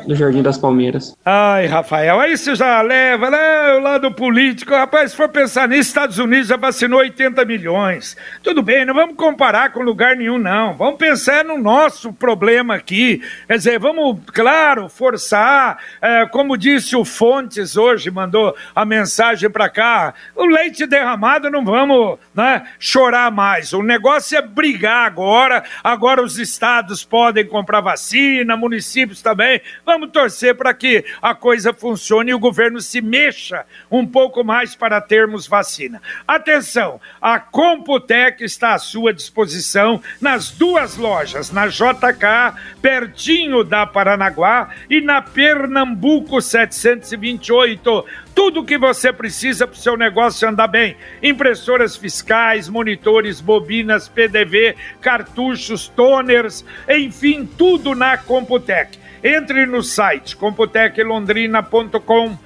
do 0.07 0.15
Jardim 0.15 0.43
das 0.43 0.59
Palmeiras. 0.59 1.17
Ai, 1.25 1.67
Rafael, 1.67 2.21
aí 2.21 2.37
você 2.37 2.55
já 2.55 2.81
leva, 2.83 3.31
né? 3.31 3.75
O 3.75 3.81
lado 3.81 4.13
político. 4.13 4.75
Rapaz, 4.75 5.11
se 5.11 5.17
for 5.17 5.29
pensar 5.29 5.69
nisso, 5.69 5.89
Estados 5.89 6.19
Unidos 6.19 6.49
já 6.49 6.57
vacinou 6.57 7.01
80 7.01 7.45
milhões. 7.45 8.17
Tudo 8.43 8.63
bem, 8.63 8.85
não 8.85 8.95
vamos 8.95 9.17
comparar 9.17 9.73
com 9.73 9.83
lugar 9.83 10.17
nenhum, 10.17 10.39
não. 10.39 10.75
Vamos 10.75 10.99
pensar 10.99 11.45
no 11.45 11.59
nosso 11.59 12.13
problema 12.13 12.75
aqui. 12.75 13.23
Quer 13.47 13.57
dizer, 13.57 13.79
vamos, 13.79 14.19
claro, 14.33 14.89
forçar. 14.89 15.79
É, 16.01 16.27
como 16.27 16.57
disse 16.57 16.97
o 16.97 17.05
Fontes 17.05 17.77
hoje, 17.77 18.11
mandou 18.11 18.55
a 18.75 18.85
mensagem 18.85 19.51
para 19.51 19.69
cá. 19.69 20.15
O 20.35 20.47
leite 20.47 20.87
derramado 20.87 21.51
não 21.51 21.65
vamos 21.65 22.19
né, 22.35 22.65
chorar 22.79 23.31
mais. 23.31 23.73
O 23.73 23.83
negócio 23.83 24.37
é 24.37 24.43
brigar 24.43 25.07
agora. 25.07 25.63
Agora 25.83 26.23
os 26.23 26.39
estados 26.39 27.05
podem 27.05 27.47
comprar 27.47 27.81
vacina, 27.81 28.57
municípios 28.57 29.23
também. 29.23 29.61
Vamos 29.85 30.11
torcer 30.11 30.55
para 30.55 30.73
que 30.75 31.05
a 31.21 31.35
coisa 31.35 31.73
funcione 31.73 32.31
e 32.31 32.35
o 32.35 32.39
governo 32.39 32.81
se 32.81 33.01
mexa 33.01 33.65
um 33.91 34.07
pouco 34.07 34.45
mais 34.45 34.75
para 34.75 35.01
termos 35.01 35.47
vacina. 35.47 36.01
Atenção, 36.27 37.01
a 37.21 37.39
Computec 37.39 38.45
está 38.45 38.75
à 38.75 38.79
sua 38.79 39.13
disposição 39.13 40.01
nas 40.21 40.51
duas 40.51 40.97
lojas, 40.97 41.51
na 41.51 41.67
JK, 41.67 42.59
pertinho 42.81 43.65
da 43.65 43.87
Paranaguá, 43.87 44.71
e 44.89 45.01
na 45.01 45.23
Pernambuco 45.23 46.41
728 46.41 48.05
tudo 48.35 48.61
o 48.61 48.65
que 48.65 48.79
você 48.79 49.13
precisa 49.13 49.67
para 49.67 49.77
o 49.77 49.79
seu 49.79 49.97
negócio 49.97 50.49
andar 50.49 50.69
bem: 50.69 50.97
impressoras 51.23 51.97
fiscais, 51.97 52.69
monitores, 52.69 53.41
bobinas, 53.41 54.09
PDV, 54.09 54.77
cartuchos, 55.01 55.89
toners, 55.89 56.65
enfim, 56.89 57.45
tudo 57.47 57.95
na 57.95 58.17
Computec. 58.17 59.00
Entre 59.23 59.67
no 59.67 59.83
site 59.83 60.37
computeclondrina.com 60.37 62.39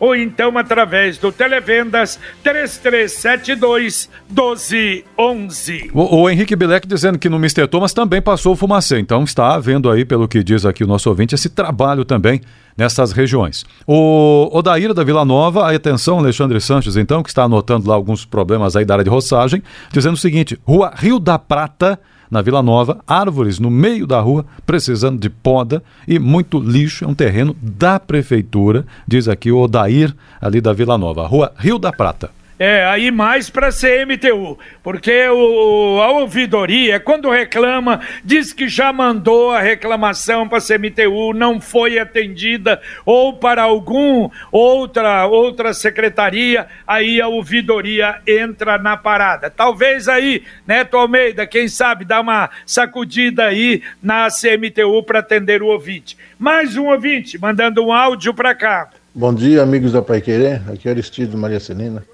ou 0.00 0.16
então 0.16 0.58
através 0.58 1.16
do 1.16 1.30
Televendas 1.30 2.18
3372 2.42 4.10
1211. 4.28 5.90
O, 5.94 6.22
o 6.22 6.30
Henrique 6.30 6.56
Bilek 6.56 6.88
dizendo 6.88 7.18
que 7.18 7.28
no 7.28 7.36
Mr. 7.36 7.68
Thomas 7.68 7.92
também 7.92 8.20
passou 8.20 8.54
o 8.54 8.56
fumacê, 8.56 8.98
então 8.98 9.22
está 9.22 9.54
havendo 9.54 9.88
aí, 9.88 10.04
pelo 10.04 10.26
que 10.26 10.42
diz 10.42 10.66
aqui 10.66 10.82
o 10.82 10.88
nosso 10.88 11.08
ouvinte, 11.08 11.36
esse 11.36 11.48
trabalho 11.48 12.04
também 12.04 12.40
nessas 12.76 13.12
regiões. 13.12 13.64
O 13.86 14.48
Odair 14.52 14.92
da 14.94 15.04
Vila 15.04 15.24
Nova, 15.24 15.74
atenção, 15.74 16.18
Alexandre 16.18 16.60
Sanches, 16.60 16.96
então, 16.96 17.22
que 17.22 17.28
está 17.28 17.44
anotando 17.44 17.88
lá 17.88 17.94
alguns 17.94 18.24
problemas 18.24 18.76
aí 18.76 18.84
da 18.84 18.94
área 18.94 19.04
de 19.04 19.10
roçagem, 19.10 19.62
dizendo 19.92 20.14
o 20.14 20.18
seguinte: 20.18 20.58
Rua 20.64 20.92
Rio 20.96 21.18
da 21.18 21.38
Prata 21.38 21.98
na 22.30 22.40
Vila 22.40 22.62
Nova, 22.62 23.00
árvores 23.06 23.58
no 23.58 23.70
meio 23.70 24.06
da 24.06 24.20
rua, 24.20 24.46
precisando 24.64 25.18
de 25.18 25.28
poda 25.28 25.82
e 26.06 26.18
muito 26.18 26.60
lixo. 26.60 27.04
É 27.04 27.08
um 27.08 27.14
terreno 27.14 27.56
da 27.60 27.98
prefeitura, 27.98 28.86
diz 29.06 29.26
aqui 29.26 29.50
o 29.50 29.58
Odair, 29.58 30.14
ali 30.40 30.60
da 30.60 30.72
Vila 30.72 30.96
Nova, 30.96 31.26
rua 31.26 31.52
Rio 31.56 31.78
da 31.78 31.92
Prata. 31.92 32.30
É, 32.62 32.84
aí 32.84 33.10
mais 33.10 33.48
para 33.48 33.70
CMTU, 33.70 34.58
porque 34.82 35.26
o, 35.30 35.98
a 36.02 36.10
ouvidoria, 36.10 37.00
quando 37.00 37.30
reclama, 37.30 38.02
diz 38.22 38.52
que 38.52 38.68
já 38.68 38.92
mandou 38.92 39.50
a 39.50 39.62
reclamação 39.62 40.46
para 40.46 40.60
CMTU, 40.60 41.32
não 41.32 41.58
foi 41.58 41.98
atendida, 41.98 42.78
ou 43.06 43.32
para 43.32 43.62
algum 43.62 44.28
outra 44.52 45.26
outra 45.26 45.72
secretaria, 45.72 46.66
aí 46.86 47.18
a 47.18 47.28
ouvidoria 47.28 48.20
entra 48.26 48.76
na 48.76 48.94
parada. 48.94 49.48
Talvez 49.48 50.06
aí, 50.06 50.42
Neto 50.66 50.98
Almeida, 50.98 51.46
quem 51.46 51.66
sabe, 51.66 52.04
dá 52.04 52.20
uma 52.20 52.50
sacudida 52.66 53.46
aí 53.46 53.82
na 54.02 54.28
CMTU 54.28 55.02
para 55.02 55.20
atender 55.20 55.62
o 55.62 55.68
ouvinte. 55.68 56.14
Mais 56.38 56.76
um 56.76 56.88
ouvinte, 56.88 57.38
mandando 57.38 57.82
um 57.82 57.90
áudio 57.90 58.34
para 58.34 58.54
cá. 58.54 58.90
Bom 59.14 59.32
dia, 59.32 59.62
amigos 59.62 59.92
da 59.92 60.02
Pai 60.02 60.20
Querer. 60.20 60.60
Aqui 60.70 60.88
é 60.88 60.90
Aristides 60.90 61.34
Maria 61.34 61.58
Celina. 61.58 62.04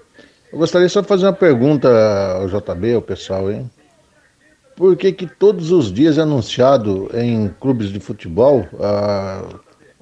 Eu 0.57 0.61
gostaria 0.61 0.89
só 0.89 1.03
de 1.03 1.07
fazer 1.07 1.27
uma 1.27 1.35
pergunta 1.35 1.87
ao 2.39 2.49
JB, 2.49 2.95
ao 2.95 3.03
pessoal, 3.03 3.51
hein? 3.51 3.71
Por 4.75 4.97
que, 4.97 5.13
que 5.13 5.27
todos 5.27 5.71
os 5.71 5.93
dias 5.93 6.17
é 6.17 6.23
anunciado 6.23 7.11
em 7.13 7.55
clubes 7.61 7.91
de 7.91 8.01
futebol 8.01 8.67
a, 8.81 9.43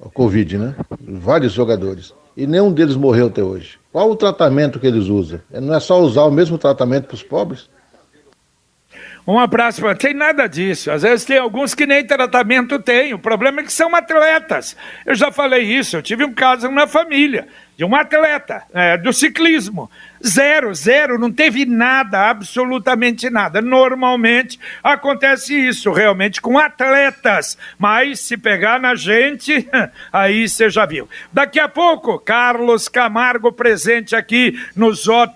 a 0.01 0.09
Covid, 0.13 0.57
né? 0.57 0.75
Vários 1.01 1.51
jogadores. 1.51 2.13
E 2.37 2.47
nenhum 2.47 2.71
deles 2.71 2.95
morreu 2.95 3.27
até 3.27 3.43
hoje. 3.43 3.77
Qual 3.91 4.09
o 4.09 4.15
tratamento 4.15 4.79
que 4.79 4.87
eles 4.87 5.07
usam? 5.07 5.41
Não 5.51 5.75
é 5.75 5.79
só 5.81 5.99
usar 5.99 6.23
o 6.23 6.31
mesmo 6.31 6.57
tratamento 6.57 7.07
para 7.07 7.15
os 7.15 7.23
pobres? 7.23 7.67
Um 9.27 9.39
abraço. 9.39 9.81
Tem 9.95 10.13
nada 10.13 10.47
disso. 10.47 10.91
Às 10.91 11.01
vezes 11.01 11.25
tem 11.25 11.39
alguns 11.39 11.73
que 11.73 11.87
nem 11.87 12.05
tratamento 12.05 12.77
têm. 12.79 13.13
O 13.13 13.19
problema 13.19 13.61
é 13.61 13.63
que 13.63 13.73
são 13.73 13.93
atletas. 13.95 14.77
Eu 15.05 15.15
já 15.15 15.31
falei 15.31 15.63
isso. 15.63 15.97
Eu 15.97 16.01
tive 16.03 16.23
um 16.23 16.33
caso 16.33 16.69
na 16.69 16.85
família 16.85 17.47
de 17.75 17.83
um 17.83 17.95
atleta 17.95 18.63
é, 18.71 18.97
do 18.97 19.11
ciclismo. 19.11 19.89
Zero, 20.27 20.73
zero, 20.73 21.19
não 21.19 21.31
teve 21.31 21.67
nada, 21.67 22.31
absolutamente 22.31 23.29
nada. 23.29 23.61
Normalmente 23.61 24.59
acontece 24.83 25.53
isso 25.53 25.91
realmente 25.91 26.41
com 26.41 26.57
atletas, 26.57 27.55
mas 27.77 28.21
se 28.21 28.35
pegar 28.35 28.79
na 28.79 28.95
gente, 28.95 29.69
aí 30.11 30.49
você 30.49 30.67
já 30.67 30.83
viu. 30.83 31.07
Daqui 31.31 31.59
a 31.59 31.69
pouco, 31.69 32.17
Carlos 32.17 32.89
Camargo 32.89 33.51
presente 33.51 34.15
aqui 34.15 34.57
no, 34.75 34.91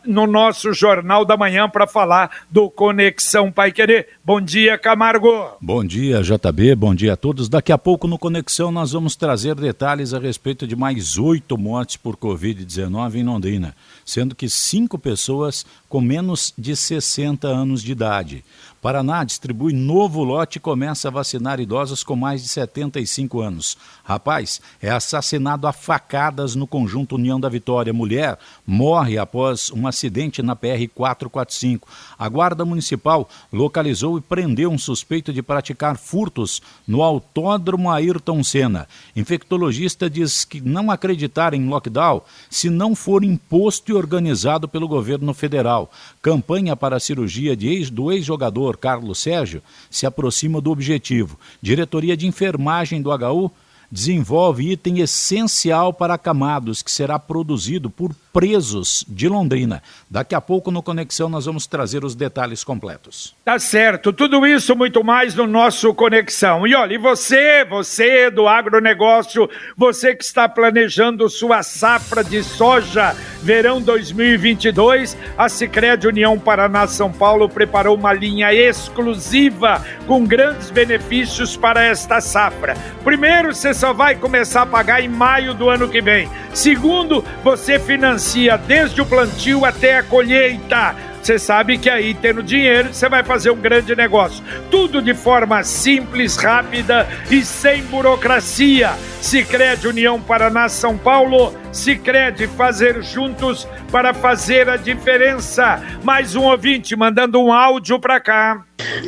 no 0.06 0.25
nosso 0.25 0.73
Jornal 0.73 1.23
da 1.23 1.38
Manhã 1.38 1.69
para 1.69 1.86
falar 1.86 2.32
do 2.49 2.67
Conexão 2.67 3.52
Pai 3.52 3.71
Querer. 3.71 4.08
Bom 4.25 4.41
dia, 4.41 4.75
Camargo. 4.75 5.56
Bom 5.62 5.86
dia, 5.86 6.23
JB, 6.23 6.73
bom 6.73 6.95
dia 6.95 7.13
a 7.13 7.17
todos. 7.17 7.47
Daqui 7.47 7.71
a 7.71 7.78
pouco 7.78 8.08
no 8.08 8.17
Conexão 8.17 8.71
nós 8.71 8.93
vamos 8.93 9.15
trazer 9.15 9.54
detalhes 9.54 10.15
a 10.15 10.19
respeito 10.19 10.65
de 10.65 10.75
mais 10.75 11.15
oito 11.19 11.56
mortes 11.60 11.95
por 11.95 12.17
Covid-19 12.17 13.15
em 13.15 13.23
Londrina 13.23 13.75
sendo 14.09 14.35
que 14.35 14.49
cinco 14.49 14.97
pessoas 14.97 15.65
com 15.87 16.01
menos 16.01 16.51
de 16.57 16.75
60 16.75 17.47
anos 17.47 17.83
de 17.83 17.91
idade. 17.91 18.43
Paraná 18.81 19.25
distribui 19.25 19.73
novo 19.73 20.23
lote 20.23 20.57
e 20.57 20.61
começa 20.61 21.09
a 21.09 21.11
vacinar 21.11 21.59
idosos 21.59 22.01
com 22.01 22.15
mais 22.15 22.41
de 22.41 22.47
75 22.47 23.41
anos. 23.41 23.77
Rapaz 24.05 24.61
é 24.81 24.89
assassinado 24.89 25.67
a 25.67 25.73
facadas 25.73 26.55
no 26.55 26.65
conjunto 26.65 27.15
União 27.15 27.37
da 27.37 27.49
Vitória. 27.49 27.91
Mulher 27.91 28.39
morre 28.65 29.17
após 29.17 29.69
um 29.71 29.85
acidente 29.85 30.41
na 30.41 30.55
PR-445. 30.55 31.81
A 32.17 32.29
Guarda 32.29 32.63
Municipal 32.63 33.27
localizou 33.51 34.17
e 34.17 34.21
prendeu 34.21 34.71
um 34.71 34.77
suspeito 34.77 35.33
de 35.33 35.41
praticar 35.41 35.97
furtos 35.97 36.61
no 36.87 37.03
Autódromo 37.03 37.91
Ayrton 37.91 38.41
Senna. 38.43 38.87
Infectologista 39.13 40.09
diz 40.09 40.45
que 40.45 40.61
não 40.61 40.89
acreditar 40.89 41.53
em 41.53 41.67
lockdown 41.67 42.21
se 42.49 42.69
não 42.69 42.95
for 42.95 43.25
imposto 43.25 43.91
e 43.91 43.93
organizado 43.93 44.69
pelo 44.69 44.87
governo 44.87 45.33
federal. 45.33 45.91
Campanha 46.21 46.77
para 46.77 46.95
a 46.95 46.99
cirurgia 46.99 47.57
de 47.57 47.67
ex, 47.67 47.89
do 47.89 48.09
ex-jogador 48.09 48.68
Carlos 48.77 49.19
Sérgio 49.19 49.62
se 49.89 50.05
aproxima 50.05 50.60
do 50.62 50.71
objetivo. 50.71 51.39
Diretoria 51.62 52.15
de 52.15 52.27
Enfermagem 52.27 53.01
do 53.01 53.12
HU 53.12 53.51
desenvolve 53.91 54.71
item 54.71 54.99
essencial 54.99 55.93
para 55.93 56.13
acamados 56.13 56.84
que 56.84 56.91
será 56.91 57.17
produzido 57.17 57.89
por 57.89 58.13
presos 58.31 59.03
de 59.07 59.27
Londrina. 59.27 59.81
Daqui 60.09 60.35
a 60.35 60.41
pouco 60.41 60.71
no 60.71 60.83
Conexão 60.83 61.29
nós 61.29 61.45
vamos 61.45 61.65
trazer 61.65 62.03
os 62.03 62.15
detalhes 62.15 62.63
completos. 62.63 63.35
Tá 63.43 63.57
certo, 63.57 64.13
tudo 64.13 64.45
isso 64.45 64.75
muito 64.75 65.03
mais 65.03 65.35
no 65.35 65.47
nosso 65.47 65.93
Conexão. 65.93 66.65
E 66.67 66.75
olha, 66.75 66.93
e 66.93 66.97
você, 66.97 67.65
você 67.65 68.29
do 68.29 68.47
agronegócio, 68.47 69.49
você 69.75 70.15
que 70.15 70.23
está 70.23 70.47
planejando 70.47 71.29
sua 71.29 71.63
safra 71.63 72.23
de 72.23 72.43
soja 72.43 73.15
verão 73.41 73.81
2022, 73.81 75.17
a 75.37 75.47
Sicredi 75.47 76.07
União 76.07 76.37
Paraná 76.37 76.87
São 76.87 77.11
Paulo 77.11 77.47
preparou 77.47 77.95
uma 77.95 78.13
linha 78.13 78.53
exclusiva 78.53 79.83
com 80.05 80.25
grandes 80.25 80.69
benefícios 80.69 81.55
para 81.55 81.83
esta 81.83 82.21
safra. 82.21 82.75
Primeiro, 83.03 83.55
você 83.55 83.73
só 83.73 83.93
vai 83.93 84.15
começar 84.15 84.63
a 84.63 84.65
pagar 84.65 85.01
em 85.01 85.07
maio 85.07 85.53
do 85.53 85.69
ano 85.69 85.87
que 85.87 86.01
vem. 86.01 86.29
Segundo, 86.53 87.23
você 87.43 87.79
financia 87.79 88.18
desde 88.58 89.01
o 89.01 89.05
plantio 89.05 89.65
até 89.65 89.97
a 89.97 90.03
colheita. 90.03 90.95
Você 91.21 91.38
sabe 91.38 91.77
que 91.77 91.89
aí, 91.89 92.13
tendo 92.13 92.41
dinheiro, 92.41 92.93
você 92.93 93.08
vai 93.10 93.23
fazer 93.23 93.51
um 93.51 93.58
grande 93.58 93.95
negócio. 93.95 94.43
Tudo 94.71 95.01
de 95.01 95.13
forma 95.13 95.63
simples, 95.63 96.38
rápida 96.38 97.08
e 97.29 97.43
sem 97.43 97.84
burocracia. 97.84 98.91
Sicredi 99.21 99.88
União 99.88 100.19
Paraná 100.19 100.69
São 100.69 100.97
Paulo, 100.97 101.53
Sicredi 101.71 102.47
fazer 102.47 103.03
juntos 103.03 103.67
para 103.91 104.13
fazer 104.13 104.69
a 104.69 104.77
diferença. 104.77 105.82
Mais 106.03 106.36
um 106.36 106.43
ouvinte 106.43 106.95
mandando 106.95 107.39
um 107.39 107.51
áudio 107.51 107.99
para 107.99 108.19
cá. 108.19 108.63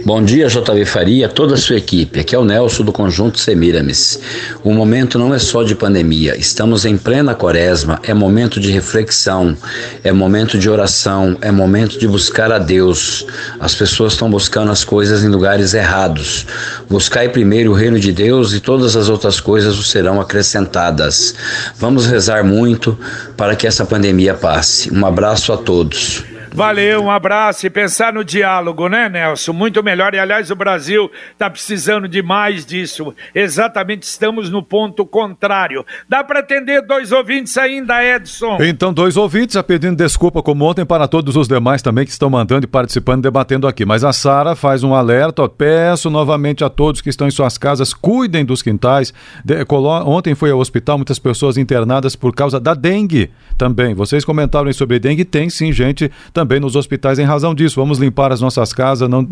Bom 0.06 0.24
dia, 0.24 0.48
JB 0.48 0.86
Faria, 0.86 1.30
toda 1.30 1.54
a 1.54 1.58
sua 1.58 1.78
equipe. 1.78 2.20
Aqui 2.20 2.36
é 2.36 2.38
o 2.38 2.44
Nelson 2.44 2.84
do 2.84 2.92
Conjunto 2.92 3.40
Semiramis. 3.40 4.20
O 4.64 4.74
momento 4.74 5.18
não 5.18 5.34
é 5.34 5.40
só 5.40 5.64
de 5.64 5.76
pandemia, 5.76 6.36
estamos 6.36 6.86
em 6.86 6.98
plena 6.98 7.34
quaresma, 7.34 8.00
é 8.04 8.14
momento 8.14 8.60
de 8.60 8.72
reflexão, 8.72 9.56
é 10.04 10.12
momento 10.12 10.58
de 10.58 10.70
oração, 10.70 11.38
é 11.42 11.52
momento 11.52 11.98
de 11.98 12.08
buscar 12.08 12.52
a 12.52 12.60
Deus. 12.60 13.26
As 13.60 13.74
pessoas 13.74 14.14
estão 14.14 14.30
buscando 14.30 14.72
as 14.72 14.84
coisas 14.84 15.24
em 15.24 15.30
lugares 15.30 15.74
errados. 15.74 16.46
Buscai 16.90 17.30
primeiro 17.30 17.72
o 17.72 17.76
reino 17.76 18.00
de 18.00 18.12
Deus 18.12 18.54
e 18.54 18.60
todas 18.60 18.96
as 18.96 19.08
outras 19.08 19.40
coisas 19.40 19.78
o 19.78 19.84
serão 19.84 20.01
acrescentadas. 20.22 21.36
Vamos 21.78 22.08
rezar 22.08 22.44
muito 22.44 22.98
para 23.38 23.56
que 23.56 23.68
essa 23.68 23.86
pandemia 23.86 24.34
passe. 24.34 24.92
Um 24.92 25.06
abraço 25.06 25.54
a 25.54 25.58
todos. 25.58 26.24
Valeu, 26.54 27.02
um 27.02 27.10
abraço 27.10 27.66
e 27.66 27.70
pensar 27.70 28.12
no 28.12 28.26
diálogo, 28.26 28.90
né, 28.90 29.08
Nelson? 29.08 29.54
Muito 29.54 29.82
melhor. 29.82 30.14
E 30.14 30.20
aliás, 30.20 30.52
o 30.52 30.56
Brasil 30.56 31.10
está 31.32 31.50
precisando 31.50 32.10
de 32.10 32.22
mais 32.22 32.66
disso. 32.66 33.16
Exatamente, 33.34 34.04
estamos 34.04 34.50
no 34.50 34.62
ponto 34.62 35.06
contrário. 35.06 35.86
Dá 36.10 36.24
para 36.26 36.42
atender 36.42 36.82
dois 36.86 37.14
ouvintes 37.14 37.58
ainda, 37.58 38.04
Edson? 38.04 38.58
Então, 38.60 38.94
dois 38.94 39.16
ouvintes, 39.16 39.56
a 39.56 39.64
pedindo 39.64 39.96
desculpa 39.96 40.44
como 40.44 40.66
ontem 40.66 40.86
para 40.86 41.08
todos 41.08 41.38
os 41.38 41.48
demais 41.48 41.82
também 41.82 42.04
que 42.04 42.12
estão 42.12 42.30
mandando 42.30 42.66
e 42.66 42.68
participando, 42.68 43.24
debatendo 43.24 43.66
aqui. 43.66 43.86
Mas 43.86 44.04
a 44.04 44.12
Sara 44.12 44.54
faz 44.54 44.84
um 44.84 44.94
alerta. 44.94 45.44
Ó, 45.44 45.48
peço 45.48 46.10
novamente 46.10 46.66
a 46.66 46.70
todos 46.70 47.00
que 47.00 47.10
estão 47.10 47.28
em 47.28 47.32
suas 47.32 47.58
casas, 47.58 47.94
cuidem 47.94 48.44
dos 48.44 48.62
quintais. 48.62 49.14
De, 49.44 49.64
colo... 49.64 49.90
Ontem 50.06 50.36
foi 50.36 50.52
ao 50.52 50.60
hospital, 50.60 50.98
muitas 50.98 51.18
pessoas 51.18 51.58
internadas 51.58 52.14
por 52.14 52.36
causa 52.36 52.60
da 52.60 52.74
dengue 52.74 53.32
também. 53.58 53.94
Vocês 53.94 54.26
comentaram 54.26 54.72
sobre 54.74 55.00
dengue, 55.00 55.24
tem 55.24 55.50
sim 55.50 55.72
gente 55.72 56.12
também 56.34 56.41
nos 56.60 56.76
hospitais 56.76 57.20
em 57.20 57.24
razão 57.24 57.54
disso. 57.54 57.80
Vamos 57.80 57.98
limpar 57.98 58.32
as 58.32 58.42
nossas 58.42 58.74
casas 58.74 59.10
não, 59.10 59.28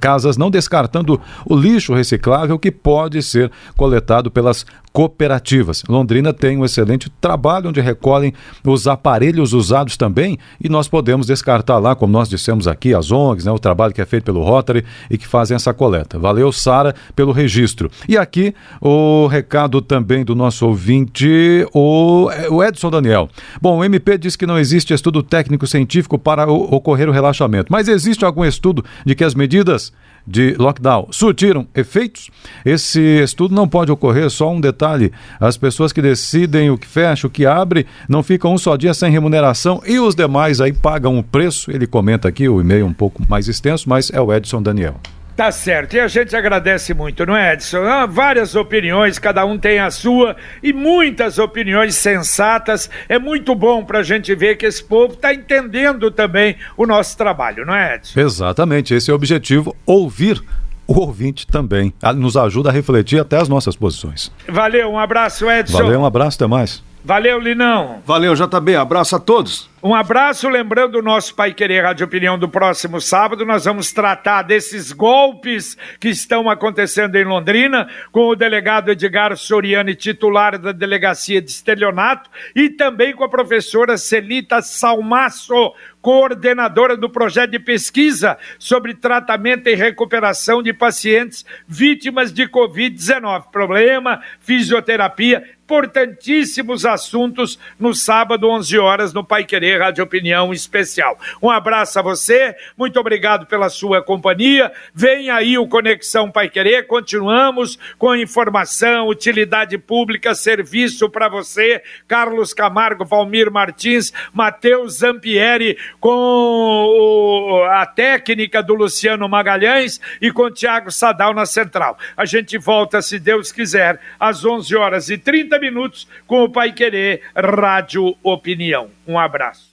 casas, 0.00 0.36
não 0.36 0.50
descartando 0.50 1.20
o 1.46 1.56
lixo 1.56 1.94
reciclável 1.94 2.58
que 2.58 2.70
pode 2.70 3.22
ser 3.22 3.50
coletado 3.76 4.30
pelas 4.30 4.64
cooperativas. 4.92 5.82
Londrina 5.88 6.32
tem 6.32 6.58
um 6.58 6.64
excelente 6.64 7.08
trabalho 7.20 7.68
onde 7.68 7.80
recolhem 7.80 8.32
os 8.64 8.86
aparelhos 8.86 9.52
usados 9.52 9.96
também 9.96 10.38
e 10.60 10.68
nós 10.68 10.88
podemos 10.88 11.26
descartar 11.26 11.78
lá, 11.78 11.94
como 11.94 12.12
nós 12.12 12.28
dissemos 12.28 12.66
aqui, 12.66 12.94
as 12.94 13.12
ONGs, 13.12 13.44
né, 13.44 13.52
o 13.52 13.58
trabalho 13.58 13.94
que 13.94 14.00
é 14.00 14.04
feito 14.04 14.24
pelo 14.24 14.42
Rotary 14.42 14.84
e 15.08 15.16
que 15.16 15.26
fazem 15.26 15.54
essa 15.54 15.72
coleta. 15.72 16.18
Valeu, 16.18 16.50
Sara, 16.50 16.94
pelo 17.14 17.32
registro. 17.32 17.90
E 18.08 18.16
aqui 18.16 18.54
o 18.80 19.26
recado 19.26 19.80
também 19.80 20.24
do 20.24 20.34
nosso 20.34 20.66
ouvinte, 20.66 21.66
o, 21.72 22.28
o 22.50 22.64
Edson 22.64 22.90
Daniel. 22.90 23.28
Bom, 23.60 23.78
o 23.78 23.84
MP 23.84 24.18
diz 24.18 24.34
que 24.34 24.46
não 24.46 24.58
existe 24.58 24.92
estudo 24.92 25.22
técnico 25.22 25.66
científico 25.66 26.18
para 26.18 26.49
ocorrer 26.54 27.08
o 27.08 27.12
relaxamento, 27.12 27.70
mas 27.70 27.88
existe 27.88 28.24
algum 28.24 28.44
estudo 28.44 28.84
de 29.04 29.14
que 29.14 29.24
as 29.24 29.34
medidas 29.34 29.92
de 30.26 30.54
lockdown 30.58 31.08
surtiram 31.10 31.66
efeitos? 31.74 32.30
Esse 32.64 33.00
estudo 33.00 33.54
não 33.54 33.68
pode 33.68 33.90
ocorrer, 33.90 34.30
só 34.30 34.50
um 34.50 34.60
detalhe: 34.60 35.12
as 35.38 35.56
pessoas 35.56 35.92
que 35.92 36.02
decidem 36.02 36.70
o 36.70 36.78
que 36.78 36.86
fecha, 36.86 37.26
o 37.26 37.30
que 37.30 37.46
abre, 37.46 37.86
não 38.08 38.22
ficam 38.22 38.52
um 38.52 38.58
só 38.58 38.76
dia 38.76 38.94
sem 38.94 39.10
remuneração 39.10 39.82
e 39.86 39.98
os 39.98 40.14
demais 40.14 40.60
aí 40.60 40.72
pagam 40.72 41.18
o 41.18 41.22
preço. 41.22 41.70
Ele 41.70 41.86
comenta 41.86 42.28
aqui 42.28 42.48
o 42.48 42.60
e-mail 42.60 42.86
um 42.86 42.94
pouco 42.94 43.22
mais 43.28 43.48
extenso, 43.48 43.88
mas 43.88 44.10
é 44.10 44.20
o 44.20 44.32
Edson 44.32 44.62
Daniel. 44.62 44.96
Tá 45.40 45.50
certo, 45.50 45.94
e 45.94 46.00
a 46.00 46.06
gente 46.06 46.36
agradece 46.36 46.92
muito, 46.92 47.24
não 47.24 47.34
é, 47.34 47.54
Edson? 47.54 47.78
Há 47.84 48.04
várias 48.04 48.54
opiniões, 48.54 49.18
cada 49.18 49.42
um 49.42 49.56
tem 49.56 49.78
a 49.78 49.90
sua, 49.90 50.36
e 50.62 50.70
muitas 50.70 51.38
opiniões 51.38 51.94
sensatas. 51.94 52.90
É 53.08 53.18
muito 53.18 53.54
bom 53.54 53.82
para 53.82 54.00
a 54.00 54.02
gente 54.02 54.34
ver 54.34 54.56
que 54.56 54.66
esse 54.66 54.84
povo 54.84 55.14
está 55.14 55.32
entendendo 55.32 56.10
também 56.10 56.56
o 56.76 56.84
nosso 56.84 57.16
trabalho, 57.16 57.64
não 57.64 57.74
é, 57.74 57.94
Edson? 57.94 58.20
Exatamente, 58.20 58.92
esse 58.92 59.10
é 59.10 59.14
o 59.14 59.16
objetivo, 59.16 59.74
ouvir 59.86 60.42
o 60.86 61.00
ouvinte 61.00 61.46
também. 61.46 61.90
Nos 62.16 62.36
ajuda 62.36 62.68
a 62.68 62.72
refletir 62.72 63.18
até 63.18 63.38
as 63.38 63.48
nossas 63.48 63.74
posições. 63.74 64.30
Valeu, 64.46 64.90
um 64.90 64.98
abraço, 64.98 65.50
Edson. 65.50 65.78
Valeu, 65.78 66.00
um 66.00 66.04
abraço, 66.04 66.36
até 66.36 66.46
mais. 66.46 66.82
Valeu, 67.04 67.38
Linão. 67.38 68.02
Valeu, 68.04 68.34
JB. 68.34 68.76
Abraço 68.76 69.16
a 69.16 69.18
todos. 69.18 69.70
Um 69.82 69.94
abraço, 69.94 70.46
lembrando 70.46 70.96
o 70.96 71.02
nosso 71.02 71.34
Pai 71.34 71.54
Querer 71.54 71.84
Rádio 71.84 72.04
Opinião 72.04 72.38
do 72.38 72.46
próximo 72.46 73.00
sábado, 73.00 73.46
nós 73.46 73.64
vamos 73.64 73.90
tratar 73.92 74.42
desses 74.42 74.92
golpes 74.92 75.74
que 75.98 76.10
estão 76.10 76.50
acontecendo 76.50 77.16
em 77.16 77.24
Londrina, 77.24 77.88
com 78.12 78.28
o 78.28 78.36
delegado 78.36 78.90
Edgar 78.90 79.34
Soriani, 79.38 79.94
titular 79.94 80.58
da 80.58 80.70
Delegacia 80.70 81.40
de 81.40 81.50
Estelionato, 81.50 82.28
e 82.54 82.68
também 82.68 83.14
com 83.14 83.24
a 83.24 83.28
professora 83.30 83.96
Celita 83.96 84.60
Salmaço, 84.60 85.72
coordenadora 86.02 86.94
do 86.94 87.08
projeto 87.08 87.52
de 87.52 87.58
pesquisa 87.58 88.36
sobre 88.58 88.94
tratamento 88.94 89.66
e 89.66 89.74
recuperação 89.74 90.62
de 90.62 90.74
pacientes 90.74 91.44
vítimas 91.66 92.32
de 92.32 92.46
Covid-19. 92.46 93.44
Problema, 93.50 94.20
fisioterapia, 94.40 95.42
importantíssimos 95.70 96.84
assuntos 96.84 97.56
no 97.78 97.94
sábado, 97.94 98.48
11 98.48 98.76
horas, 98.76 99.12
no 99.12 99.22
Pai 99.22 99.44
Querer 99.44 99.80
Rádio 99.80 100.02
Opinião 100.02 100.52
Especial. 100.52 101.16
Um 101.40 101.48
abraço 101.48 101.96
a 101.96 102.02
você, 102.02 102.56
muito 102.76 102.98
obrigado 102.98 103.46
pela 103.46 103.68
sua 103.68 104.02
companhia. 104.02 104.72
Vem 104.92 105.30
aí 105.30 105.56
o 105.56 105.68
Conexão 105.68 106.28
Pai 106.28 106.48
Querer, 106.48 106.88
continuamos 106.88 107.78
com 107.96 108.16
informação, 108.16 109.06
utilidade 109.06 109.78
pública, 109.78 110.34
serviço 110.34 111.08
para 111.08 111.28
você. 111.28 111.80
Carlos 112.08 112.52
Camargo, 112.52 113.04
Valmir 113.04 113.48
Martins, 113.48 114.12
Matheus 114.32 114.98
Zampieri, 114.98 115.78
com 116.00 116.10
o, 116.10 117.62
a 117.70 117.86
técnica 117.86 118.60
do 118.60 118.74
Luciano 118.74 119.28
Magalhães 119.28 120.00
e 120.20 120.32
com 120.32 120.50
Tiago 120.50 120.90
Sadal 120.90 121.32
na 121.32 121.46
central. 121.46 121.96
A 122.16 122.24
gente 122.24 122.58
volta, 122.58 123.00
se 123.00 123.20
Deus 123.20 123.52
quiser, 123.52 124.00
às 124.18 124.44
11 124.44 124.74
horas 124.74 125.08
e 125.10 125.16
30 125.16 125.59
minutos 125.60 126.08
com 126.26 126.42
o 126.42 126.48
Pai 126.48 126.72
Querer 126.72 127.20
Rádio 127.36 128.16
Opinião. 128.22 128.88
Um 129.06 129.18
abraço. 129.18 129.70